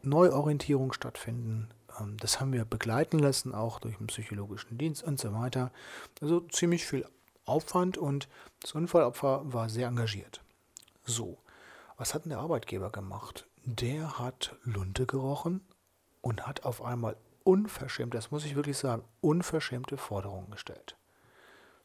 Neuorientierung 0.03 0.93
stattfinden. 0.93 1.69
Ähm, 1.99 2.17
das 2.17 2.39
haben 2.39 2.53
wir 2.53 2.65
begleiten 2.65 3.19
lassen, 3.19 3.53
auch 3.53 3.79
durch 3.79 3.97
den 3.97 4.07
psychologischen 4.07 4.77
Dienst 4.77 5.03
und 5.03 5.19
so 5.19 5.33
weiter. 5.33 5.71
Also 6.21 6.41
ziemlich 6.41 6.85
viel 6.85 7.05
Aufwand 7.45 7.97
und 7.97 8.27
das 8.61 8.73
Unfallopfer 8.73 9.41
war 9.45 9.69
sehr 9.69 9.87
engagiert. 9.87 10.41
So, 11.05 11.37
was 11.97 12.13
hat 12.13 12.25
denn 12.25 12.31
der 12.31 12.39
Arbeitgeber 12.39 12.91
gemacht? 12.91 13.47
Der 13.63 14.19
hat 14.19 14.55
Lunte 14.63 15.05
gerochen 15.05 15.61
und 16.21 16.45
hat 16.45 16.65
auf 16.65 16.81
einmal 16.81 17.15
unverschämt, 17.43 18.13
das 18.13 18.31
muss 18.31 18.45
ich 18.45 18.55
wirklich 18.55 18.77
sagen, 18.77 19.03
unverschämte 19.21 19.97
Forderungen 19.97 20.51
gestellt. 20.51 20.97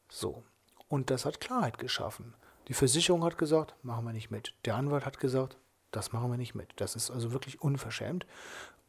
So, 0.08 0.42
und 0.88 1.10
das 1.10 1.24
hat 1.24 1.40
Klarheit 1.40 1.78
geschaffen. 1.78 2.34
Die 2.68 2.74
Versicherung 2.74 3.24
hat 3.24 3.38
gesagt, 3.38 3.74
machen 3.82 4.04
wir 4.04 4.12
nicht 4.12 4.30
mit. 4.30 4.54
Der 4.64 4.76
Anwalt 4.76 5.06
hat 5.06 5.18
gesagt, 5.18 5.56
das 5.92 6.12
machen 6.12 6.30
wir 6.30 6.38
nicht 6.38 6.54
mit. 6.54 6.70
Das 6.76 6.96
ist 6.96 7.10
also 7.10 7.32
wirklich 7.32 7.60
unverschämt. 7.60 8.26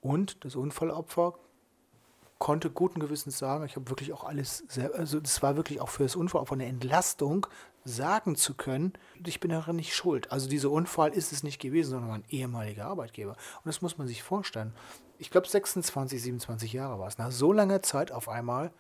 Und 0.01 0.43
das 0.43 0.55
Unfallopfer 0.55 1.36
konnte 2.39 2.69
guten 2.69 3.00
Gewissens 3.00 3.38
sagen, 3.38 3.63
ich 3.65 3.77
habe 3.77 3.89
wirklich 3.89 4.12
auch 4.12 4.25
alles 4.25 4.65
sehr, 4.67 4.93
also 4.95 5.19
es 5.19 5.41
war 5.41 5.55
wirklich 5.55 5.79
auch 5.79 5.88
für 5.88 6.03
das 6.03 6.15
Unfallopfer 6.15 6.55
eine 6.55 6.65
Entlastung, 6.65 7.48
sagen 7.86 8.36
zu 8.36 8.53
können, 8.53 8.93
ich 9.25 9.39
bin 9.39 9.51
daran 9.51 9.75
nicht 9.75 9.95
schuld. 9.95 10.31
Also 10.31 10.50
dieser 10.50 10.69
Unfall 10.72 11.12
ist 11.12 11.31
es 11.31 11.43
nicht 11.43 11.60
gewesen, 11.62 11.91
sondern 11.91 12.10
mein 12.10 12.25
ehemaliger 12.29 12.86
Arbeitgeber. 12.86 13.31
Und 13.31 13.65
das 13.65 13.81
muss 13.81 13.98
man 13.98 14.07
sich 14.07 14.24
vorstellen. 14.24 14.74
Ich 15.19 15.31
glaube 15.31 15.48
26, 15.48 16.22
27 16.22 16.74
Jahre 16.74 17.00
war 17.00 17.07
es. 17.07 17.17
Nach 17.17 17.31
so 17.31 17.53
langer 17.53 17.81
Zeit 17.81 18.12
auf 18.12 18.27
einmal 18.27 18.72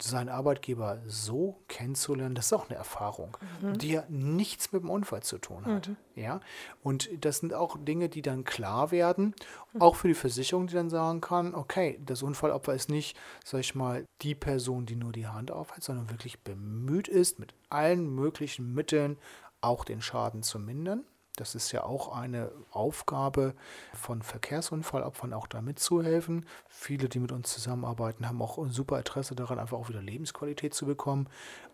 seinen 0.00 0.30
Arbeitgeber 0.30 1.02
so 1.06 1.62
kennenzulernen, 1.68 2.34
das 2.34 2.46
ist 2.46 2.52
auch 2.54 2.70
eine 2.70 2.78
Erfahrung, 2.78 3.36
mhm. 3.60 3.78
die 3.78 3.92
ja 3.92 4.04
nichts 4.08 4.72
mit 4.72 4.82
dem 4.82 4.90
Unfall 4.90 5.22
zu 5.22 5.38
tun 5.38 5.66
hat. 5.66 5.88
Mhm. 5.88 5.96
Ja? 6.14 6.40
Und 6.82 7.10
das 7.24 7.38
sind 7.38 7.52
auch 7.52 7.76
Dinge, 7.78 8.08
die 8.08 8.22
dann 8.22 8.44
klar 8.44 8.90
werden, 8.90 9.34
mhm. 9.72 9.82
auch 9.82 9.96
für 9.96 10.08
die 10.08 10.14
Versicherung, 10.14 10.68
die 10.68 10.74
dann 10.74 10.88
sagen 10.88 11.20
kann, 11.20 11.54
okay, 11.54 12.00
das 12.04 12.22
Unfallopfer 12.22 12.74
ist 12.74 12.88
nicht, 12.88 13.16
sag 13.44 13.60
ich 13.60 13.74
mal, 13.74 14.04
die 14.22 14.34
Person, 14.34 14.86
die 14.86 14.96
nur 14.96 15.12
die 15.12 15.26
Hand 15.26 15.50
aufhält, 15.50 15.84
sondern 15.84 16.10
wirklich 16.10 16.42
bemüht 16.42 17.08
ist, 17.08 17.38
mit 17.38 17.54
allen 17.68 18.08
möglichen 18.14 18.72
Mitteln 18.72 19.18
auch 19.60 19.84
den 19.84 20.00
Schaden 20.00 20.42
zu 20.42 20.58
mindern. 20.58 21.04
Das 21.36 21.54
ist 21.54 21.72
ja 21.72 21.82
auch 21.82 22.16
eine 22.16 22.52
Aufgabe 22.70 23.54
von 23.92 24.22
Verkehrsunfallopfern, 24.22 25.32
auch 25.32 25.48
da 25.48 25.62
mitzuhelfen. 25.62 26.46
Viele, 26.68 27.08
die 27.08 27.18
mit 27.18 27.32
uns 27.32 27.52
zusammenarbeiten, 27.52 28.28
haben 28.28 28.40
auch 28.40 28.58
ein 28.58 28.70
super 28.70 28.98
Interesse 28.98 29.34
daran, 29.34 29.58
einfach 29.58 29.78
auch 29.78 29.88
wieder 29.88 30.02
Lebensqualität 30.02 30.74
zu 30.74 30.86
bekommen. 30.86 31.28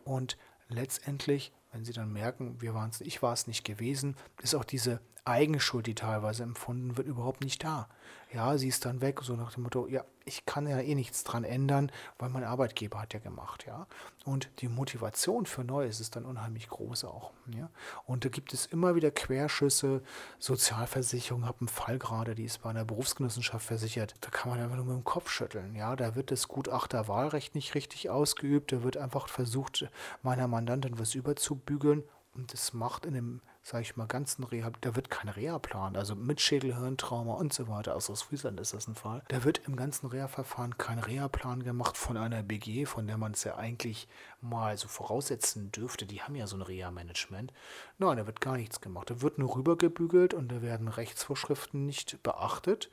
Und 0.05 0.39
letztendlich, 0.69 1.53
wenn 1.73 1.85
sie 1.85 1.93
dann 1.93 2.13
merken, 2.13 2.61
wir 2.61 2.75
waren's, 2.75 3.01
ich 3.03 3.23
war 3.23 3.35
es 3.35 3.47
nicht 3.47 3.65
gewesen, 3.65 4.17
ist 4.43 4.55
auch 4.55 4.65
diese 4.65 5.01
Eigenschuld, 5.25 5.87
die 5.87 5.95
teilweise 5.95 6.43
empfunden 6.43 6.97
wird, 6.97 7.07
überhaupt 7.07 7.43
nicht 7.43 7.65
da. 7.65 7.89
Ja, 8.33 8.57
sie 8.59 8.69
ist 8.69 8.85
dann 8.85 9.01
weg, 9.01 9.21
so 9.23 9.35
nach 9.35 9.55
dem 9.55 9.65
Motto, 9.65 9.89
ja, 9.89 10.05
ich 10.25 10.47
kann 10.47 10.69
ja 10.69 10.79
eh 10.79 10.95
nichts 10.95 11.25
dran 11.25 11.43
ändern, 11.43 11.91
weil 12.19 12.31
mein 12.31 12.45
Arbeitgeber 12.45 13.01
hat 13.01 13.13
ja 13.13 13.19
gemacht, 13.19 13.65
ja. 13.67 13.89
Und 14.25 14.49
die 14.61 14.69
Motivation 14.69 15.47
für 15.47 15.65
Neues 15.65 15.99
ist 15.99 16.15
dann 16.15 16.25
unheimlich 16.25 16.69
groß 16.69 17.05
auch, 17.05 17.33
ja. 17.53 17.69
Und 18.07 18.25
da 18.25 18.29
gibt 18.29 18.53
es 18.55 18.67
immer 18.67 18.95
wieder 18.95 19.11
Querschüsse, 19.11 20.03
Sozialversicherung, 20.39 21.45
habe 21.45 21.61
einen 21.61 21.69
Fall 21.69 21.99
gerade, 21.99 22.37
die 22.37 22.45
ist 22.45 22.63
bei 22.63 22.71
einer 22.71 22.85
Berufsgenossenschaft 22.85 23.67
versichert, 23.67 24.15
da 24.21 24.31
kann 24.31 24.51
man 24.51 24.61
einfach 24.61 24.77
nur 24.77 24.85
mit 24.85 24.95
dem 24.95 25.05
Kopf 25.05 25.29
schütteln, 25.29 25.75
ja. 25.75 25.97
Da 25.97 26.15
wird 26.15 26.31
das 26.31 26.47
Gutachterwahlrecht 26.47 27.57
nicht 27.57 27.75
richtig 27.75 28.11
ausgeübt, 28.11 28.71
da 28.71 28.85
wird 28.85 28.97
einfach 28.97 29.27
versucht, 29.27 29.89
meiner 30.23 30.47
Mandantin 30.47 31.01
was 31.01 31.17
überzubügeln 31.17 32.05
und 32.35 32.53
das 32.53 32.73
macht 32.73 33.07
in 33.07 33.15
dem 33.15 33.41
sage 33.71 33.83
ich 33.83 33.97
mal, 33.97 34.07
ganzen 34.07 34.43
Reha, 34.43 34.73
da 34.81 34.97
wird 34.97 35.11
kein 35.11 35.29
Reha-Plan, 35.29 35.97
also 35.97 36.17
mit 36.17 36.41
Schädelhirntrauma 36.41 37.35
und 37.35 37.53
so 37.53 37.69
weiter, 37.69 37.95
also 37.95 38.13
aus 38.13 38.23
Friesland 38.23 38.59
ist 38.59 38.75
das 38.75 38.89
ein 38.89 38.97
Fall, 38.97 39.23
da 39.29 39.45
wird 39.45 39.63
im 39.67 39.77
ganzen 39.77 40.09
Reha-Verfahren 40.09 40.77
kein 40.77 40.99
Reha-Plan 40.99 41.63
gemacht 41.63 41.97
von 41.97 42.17
einer 42.17 42.43
BG, 42.43 42.87
von 42.87 43.07
der 43.07 43.17
man 43.17 43.33
es 43.33 43.45
ja 43.45 43.57
eigentlich 43.57 44.09
mal 44.41 44.77
so 44.77 44.89
voraussetzen 44.89 45.71
dürfte, 45.71 46.05
die 46.05 46.21
haben 46.21 46.35
ja 46.35 46.49
so 46.49 46.57
ein 46.57 46.63
Reha-Management. 46.63 47.53
Nein, 47.99 48.17
da 48.17 48.27
wird 48.27 48.41
gar 48.41 48.57
nichts 48.57 48.81
gemacht, 48.81 49.09
da 49.09 49.23
wird 49.23 49.39
nur 49.39 49.55
rübergebügelt 49.55 50.35
und 50.35 50.51
da 50.51 50.63
werden 50.63 50.89
Rechtsvorschriften 50.89 51.87
nicht 51.87 52.23
beachtet. 52.25 52.91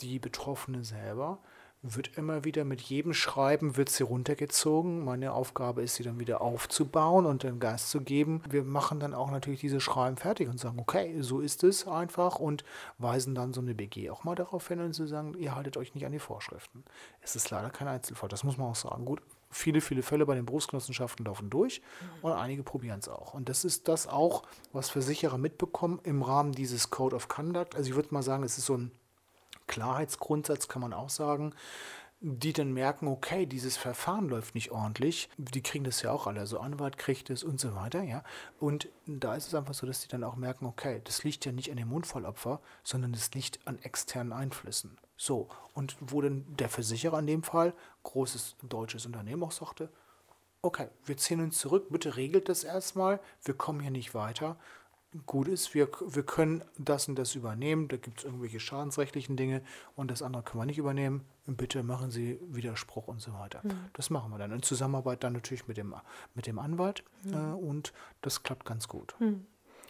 Die 0.00 0.18
Betroffene 0.18 0.82
selber 0.84 1.40
wird 1.94 2.16
immer 2.16 2.44
wieder 2.44 2.64
mit 2.64 2.80
jedem 2.80 3.12
Schreiben 3.12 3.76
wird 3.76 3.88
sie 3.88 4.02
runtergezogen. 4.02 5.04
Meine 5.04 5.32
Aufgabe 5.32 5.82
ist, 5.82 5.94
sie 5.94 6.02
dann 6.02 6.18
wieder 6.18 6.40
aufzubauen 6.40 7.26
und 7.26 7.42
den 7.42 7.60
Gas 7.60 7.90
zu 7.90 8.00
geben. 8.00 8.42
Wir 8.48 8.64
machen 8.64 8.98
dann 9.00 9.14
auch 9.14 9.30
natürlich 9.30 9.60
diese 9.60 9.80
Schreiben 9.80 10.16
fertig 10.16 10.48
und 10.48 10.58
sagen, 10.58 10.78
okay, 10.78 11.20
so 11.20 11.40
ist 11.40 11.62
es 11.64 11.86
einfach 11.86 12.38
und 12.38 12.64
weisen 12.98 13.34
dann 13.34 13.52
so 13.52 13.60
eine 13.60 13.74
BG 13.74 14.10
auch 14.10 14.24
mal 14.24 14.34
darauf 14.34 14.66
hin 14.68 14.80
und 14.80 14.94
zu 14.94 15.06
sagen, 15.06 15.34
ihr 15.38 15.54
haltet 15.54 15.76
euch 15.76 15.94
nicht 15.94 16.06
an 16.06 16.12
die 16.12 16.18
Vorschriften. 16.18 16.84
Es 17.20 17.36
ist 17.36 17.50
leider 17.50 17.70
kein 17.70 17.88
Einzelfall, 17.88 18.28
das 18.28 18.42
muss 18.42 18.56
man 18.56 18.68
auch 18.68 18.76
sagen. 18.76 19.04
Gut, 19.04 19.20
viele, 19.50 19.80
viele 19.80 20.02
Fälle 20.02 20.26
bei 20.26 20.34
den 20.34 20.46
Berufsgenossenschaften 20.46 21.24
laufen 21.24 21.50
durch 21.50 21.82
und 22.22 22.32
einige 22.32 22.62
probieren 22.62 23.00
es 23.00 23.08
auch. 23.08 23.34
Und 23.34 23.48
das 23.48 23.64
ist 23.64 23.88
das 23.88 24.06
auch, 24.06 24.42
was 24.72 24.90
Versicherer 24.90 25.38
mitbekommen 25.38 26.00
im 26.02 26.22
Rahmen 26.22 26.52
dieses 26.52 26.90
Code 26.90 27.14
of 27.14 27.28
Conduct. 27.28 27.76
Also 27.76 27.90
ich 27.90 27.96
würde 27.96 28.12
mal 28.12 28.22
sagen, 28.22 28.42
es 28.42 28.58
ist 28.58 28.66
so 28.66 28.76
ein 28.76 28.90
Klarheitsgrundsatz 29.66 30.68
kann 30.68 30.82
man 30.82 30.92
auch 30.92 31.10
sagen, 31.10 31.54
die 32.20 32.52
dann 32.52 32.72
merken, 32.72 33.08
okay, 33.08 33.44
dieses 33.44 33.76
Verfahren 33.76 34.28
läuft 34.28 34.54
nicht 34.54 34.70
ordentlich. 34.70 35.28
Die 35.36 35.62
kriegen 35.62 35.84
das 35.84 36.00
ja 36.00 36.10
auch 36.10 36.26
alle, 36.26 36.40
also 36.40 36.58
Anwalt 36.58 36.96
kriegt 36.96 37.28
es 37.28 37.44
und 37.44 37.60
so 37.60 37.74
weiter, 37.74 38.02
ja. 38.02 38.24
Und 38.58 38.88
da 39.06 39.34
ist 39.34 39.48
es 39.48 39.54
einfach 39.54 39.74
so, 39.74 39.86
dass 39.86 40.00
die 40.00 40.08
dann 40.08 40.24
auch 40.24 40.36
merken, 40.36 40.64
okay, 40.64 41.02
das 41.04 41.24
liegt 41.24 41.44
ja 41.44 41.52
nicht 41.52 41.70
an 41.70 41.76
dem 41.76 41.92
Unfallopfer, 41.92 42.60
sondern 42.82 43.12
es 43.12 43.32
liegt 43.34 43.60
an 43.66 43.78
externen 43.82 44.32
Einflüssen. 44.32 44.96
So, 45.16 45.48
und 45.74 45.96
wo 46.00 46.22
dann 46.22 46.44
der 46.56 46.70
Versicherer 46.70 47.18
in 47.18 47.26
dem 47.26 47.42
Fall, 47.42 47.74
großes 48.04 48.56
deutsches 48.62 49.04
Unternehmen 49.04 49.42
auch 49.42 49.52
sagte, 49.52 49.90
okay, 50.62 50.88
wir 51.04 51.16
ziehen 51.18 51.40
uns 51.40 51.58
zurück, 51.58 51.88
bitte 51.90 52.16
regelt 52.16 52.48
das 52.48 52.64
erstmal, 52.64 53.20
wir 53.44 53.54
kommen 53.54 53.80
hier 53.80 53.90
nicht 53.90 54.14
weiter 54.14 54.56
gut 55.24 55.48
ist, 55.48 55.74
wir, 55.74 55.88
wir 56.06 56.22
können 56.22 56.62
das 56.78 57.08
und 57.08 57.16
das 57.16 57.34
übernehmen, 57.34 57.88
da 57.88 57.96
gibt 57.96 58.18
es 58.18 58.24
irgendwelche 58.24 58.60
schadensrechtlichen 58.60 59.36
Dinge 59.36 59.62
und 59.94 60.10
das 60.10 60.22
andere 60.22 60.42
können 60.42 60.62
wir 60.62 60.66
nicht 60.66 60.78
übernehmen. 60.78 61.24
Bitte 61.46 61.82
machen 61.82 62.10
Sie 62.10 62.38
Widerspruch 62.48 63.08
und 63.08 63.20
so 63.20 63.32
weiter. 63.34 63.60
Mhm. 63.62 63.72
Das 63.92 64.10
machen 64.10 64.32
wir 64.32 64.38
dann 64.38 64.52
in 64.52 64.62
Zusammenarbeit 64.62 65.22
dann 65.22 65.32
natürlich 65.32 65.68
mit 65.68 65.76
dem, 65.76 65.94
mit 66.34 66.46
dem 66.46 66.58
Anwalt 66.58 67.04
mhm. 67.22 67.34
äh, 67.34 67.36
und 67.54 67.92
das 68.20 68.42
klappt 68.42 68.64
ganz 68.64 68.88
gut. 68.88 69.14
Mhm. 69.18 69.46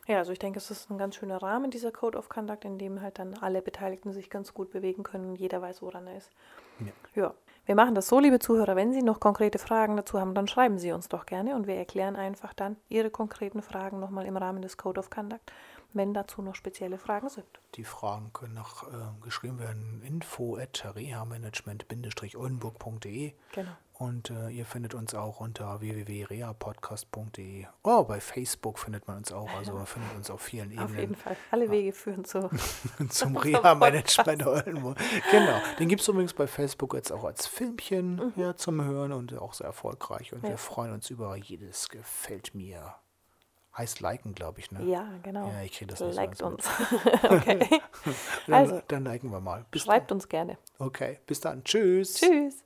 Ja, 0.07 0.19
also 0.19 0.31
ich 0.31 0.39
denke, 0.39 0.59
es 0.59 0.71
ist 0.71 0.89
ein 0.91 0.99
ganz 0.99 1.17
schöner 1.17 1.43
Rahmen, 1.43 1.71
dieser 1.71 1.91
Code 1.91 2.17
of 2.17 2.29
Conduct, 2.29 2.65
in 2.65 2.79
dem 2.79 3.01
halt 3.01 3.19
dann 3.19 3.35
alle 3.35 3.61
Beteiligten 3.61 4.13
sich 4.13 4.31
ganz 4.31 4.55
gut 4.55 4.71
bewegen 4.71 5.03
können 5.03 5.31
und 5.31 5.37
jeder 5.37 5.61
weiß, 5.61 5.83
woran 5.83 6.07
er 6.07 6.17
ist. 6.17 6.31
Ja. 6.79 7.23
ja. 7.23 7.35
Wir 7.67 7.75
machen 7.75 7.95
das 7.97 8.07
so, 8.07 8.21
liebe 8.21 8.39
Zuhörer, 8.39 8.77
wenn 8.77 8.93
Sie 8.93 9.03
noch 9.03 9.19
konkrete 9.19 9.59
Fragen 9.59 9.97
dazu 9.97 10.21
haben, 10.21 10.35
dann 10.35 10.47
schreiben 10.47 10.79
Sie 10.79 10.93
uns 10.93 11.09
doch 11.09 11.27
gerne 11.27 11.57
und 11.57 11.67
wir 11.67 11.75
erklären 11.75 12.15
einfach 12.15 12.55
dann 12.55 12.77
Ihre 12.89 13.11
konkreten 13.11 13.61
Fragen 13.61 13.99
nochmal 13.99 14.25
im 14.27 14.37
Rahmen 14.37 14.63
des 14.63 14.77
Code 14.77 15.01
of 15.01 15.11
Conduct, 15.11 15.53
wenn 15.93 16.15
dazu 16.15 16.43
noch 16.43 16.55
spezielle 16.55 16.97
Fragen 16.97 17.29
sind. 17.29 17.49
Die 17.75 17.83
Fragen 17.83 18.33
können 18.33 18.55
noch 18.55 18.85
äh, 18.85 18.87
geschrieben 19.21 19.59
werden 19.59 20.01
info 20.07 20.57
at 20.57 20.95
reha-management-oldenburg.de 20.95 23.33
genau. 23.53 23.73
Und 23.99 24.29
äh, 24.29 24.51
ihr 24.51 24.67
findet 24.67 24.93
uns 24.93 25.15
auch 25.15 25.41
unter 25.41 25.81
www.reapodcast.de. 25.81 27.65
Oh, 27.83 28.05
bei 28.05 28.21
Facebook 28.21 28.79
findet 28.79 29.09
man 29.09 29.17
uns 29.19 29.33
auch. 29.33 29.51
Also 29.57 29.73
man 29.73 29.87
findet 29.87 30.15
uns 30.15 30.31
auf 30.31 30.43
vielen 30.43 30.71
Ebenen. 30.71 30.85
Auf 30.85 30.99
jeden 30.99 31.15
Fall. 31.15 31.37
Alle 31.51 31.71
Wege 31.71 31.93
führen 31.95 32.27
zu 32.27 32.51
zum 33.09 33.37
Reha-Management 33.39 34.47
Oldenburg. 34.47 34.99
Genau. 35.31 35.59
Den 35.79 35.89
gibt 35.89 36.03
es 36.03 36.09
übrigens 36.09 36.35
bei 36.35 36.47
Facebook 36.47 36.93
jetzt 36.93 37.11
auch 37.11 37.25
als 37.25 37.47
Filmchen 37.47 38.17
mhm. 38.17 38.33
ja, 38.37 38.55
zum 38.55 38.85
Hören 38.85 39.13
und 39.13 39.33
auch 39.39 39.55
sehr 39.55 39.69
erfolgreich. 39.69 40.35
Und 40.35 40.43
ja. 40.43 40.51
wir 40.51 40.59
freuen 40.59 40.93
uns 40.93 41.09
über 41.09 41.35
jedes 41.37 41.89
gefällt 41.89 42.55
mir. 42.55 42.97
Heißt 43.79 44.01
liken, 44.01 44.35
glaube 44.35 44.61
ich, 44.61 44.71
ne? 44.73 44.85
Ja, 44.85 45.07
genau. 45.23 45.49
Ja, 45.49 45.63
ich 45.63 45.73
kriege 45.73 45.91
das 45.91 46.01
nicht 46.01 46.15
Liked 46.15 46.43
uns. 46.43 46.67
okay. 47.23 47.81
dann, 48.47 48.55
also, 48.55 48.83
dann 48.89 49.05
liken 49.05 49.31
wir 49.31 49.41
mal. 49.41 49.65
Bis 49.71 49.85
schreibt 49.85 50.11
dann. 50.11 50.17
uns 50.17 50.29
gerne. 50.29 50.59
Okay, 50.79 51.21
bis 51.27 51.41
dann. 51.41 51.65
Tschüss. 51.65 52.15
Tschüss. 52.15 52.66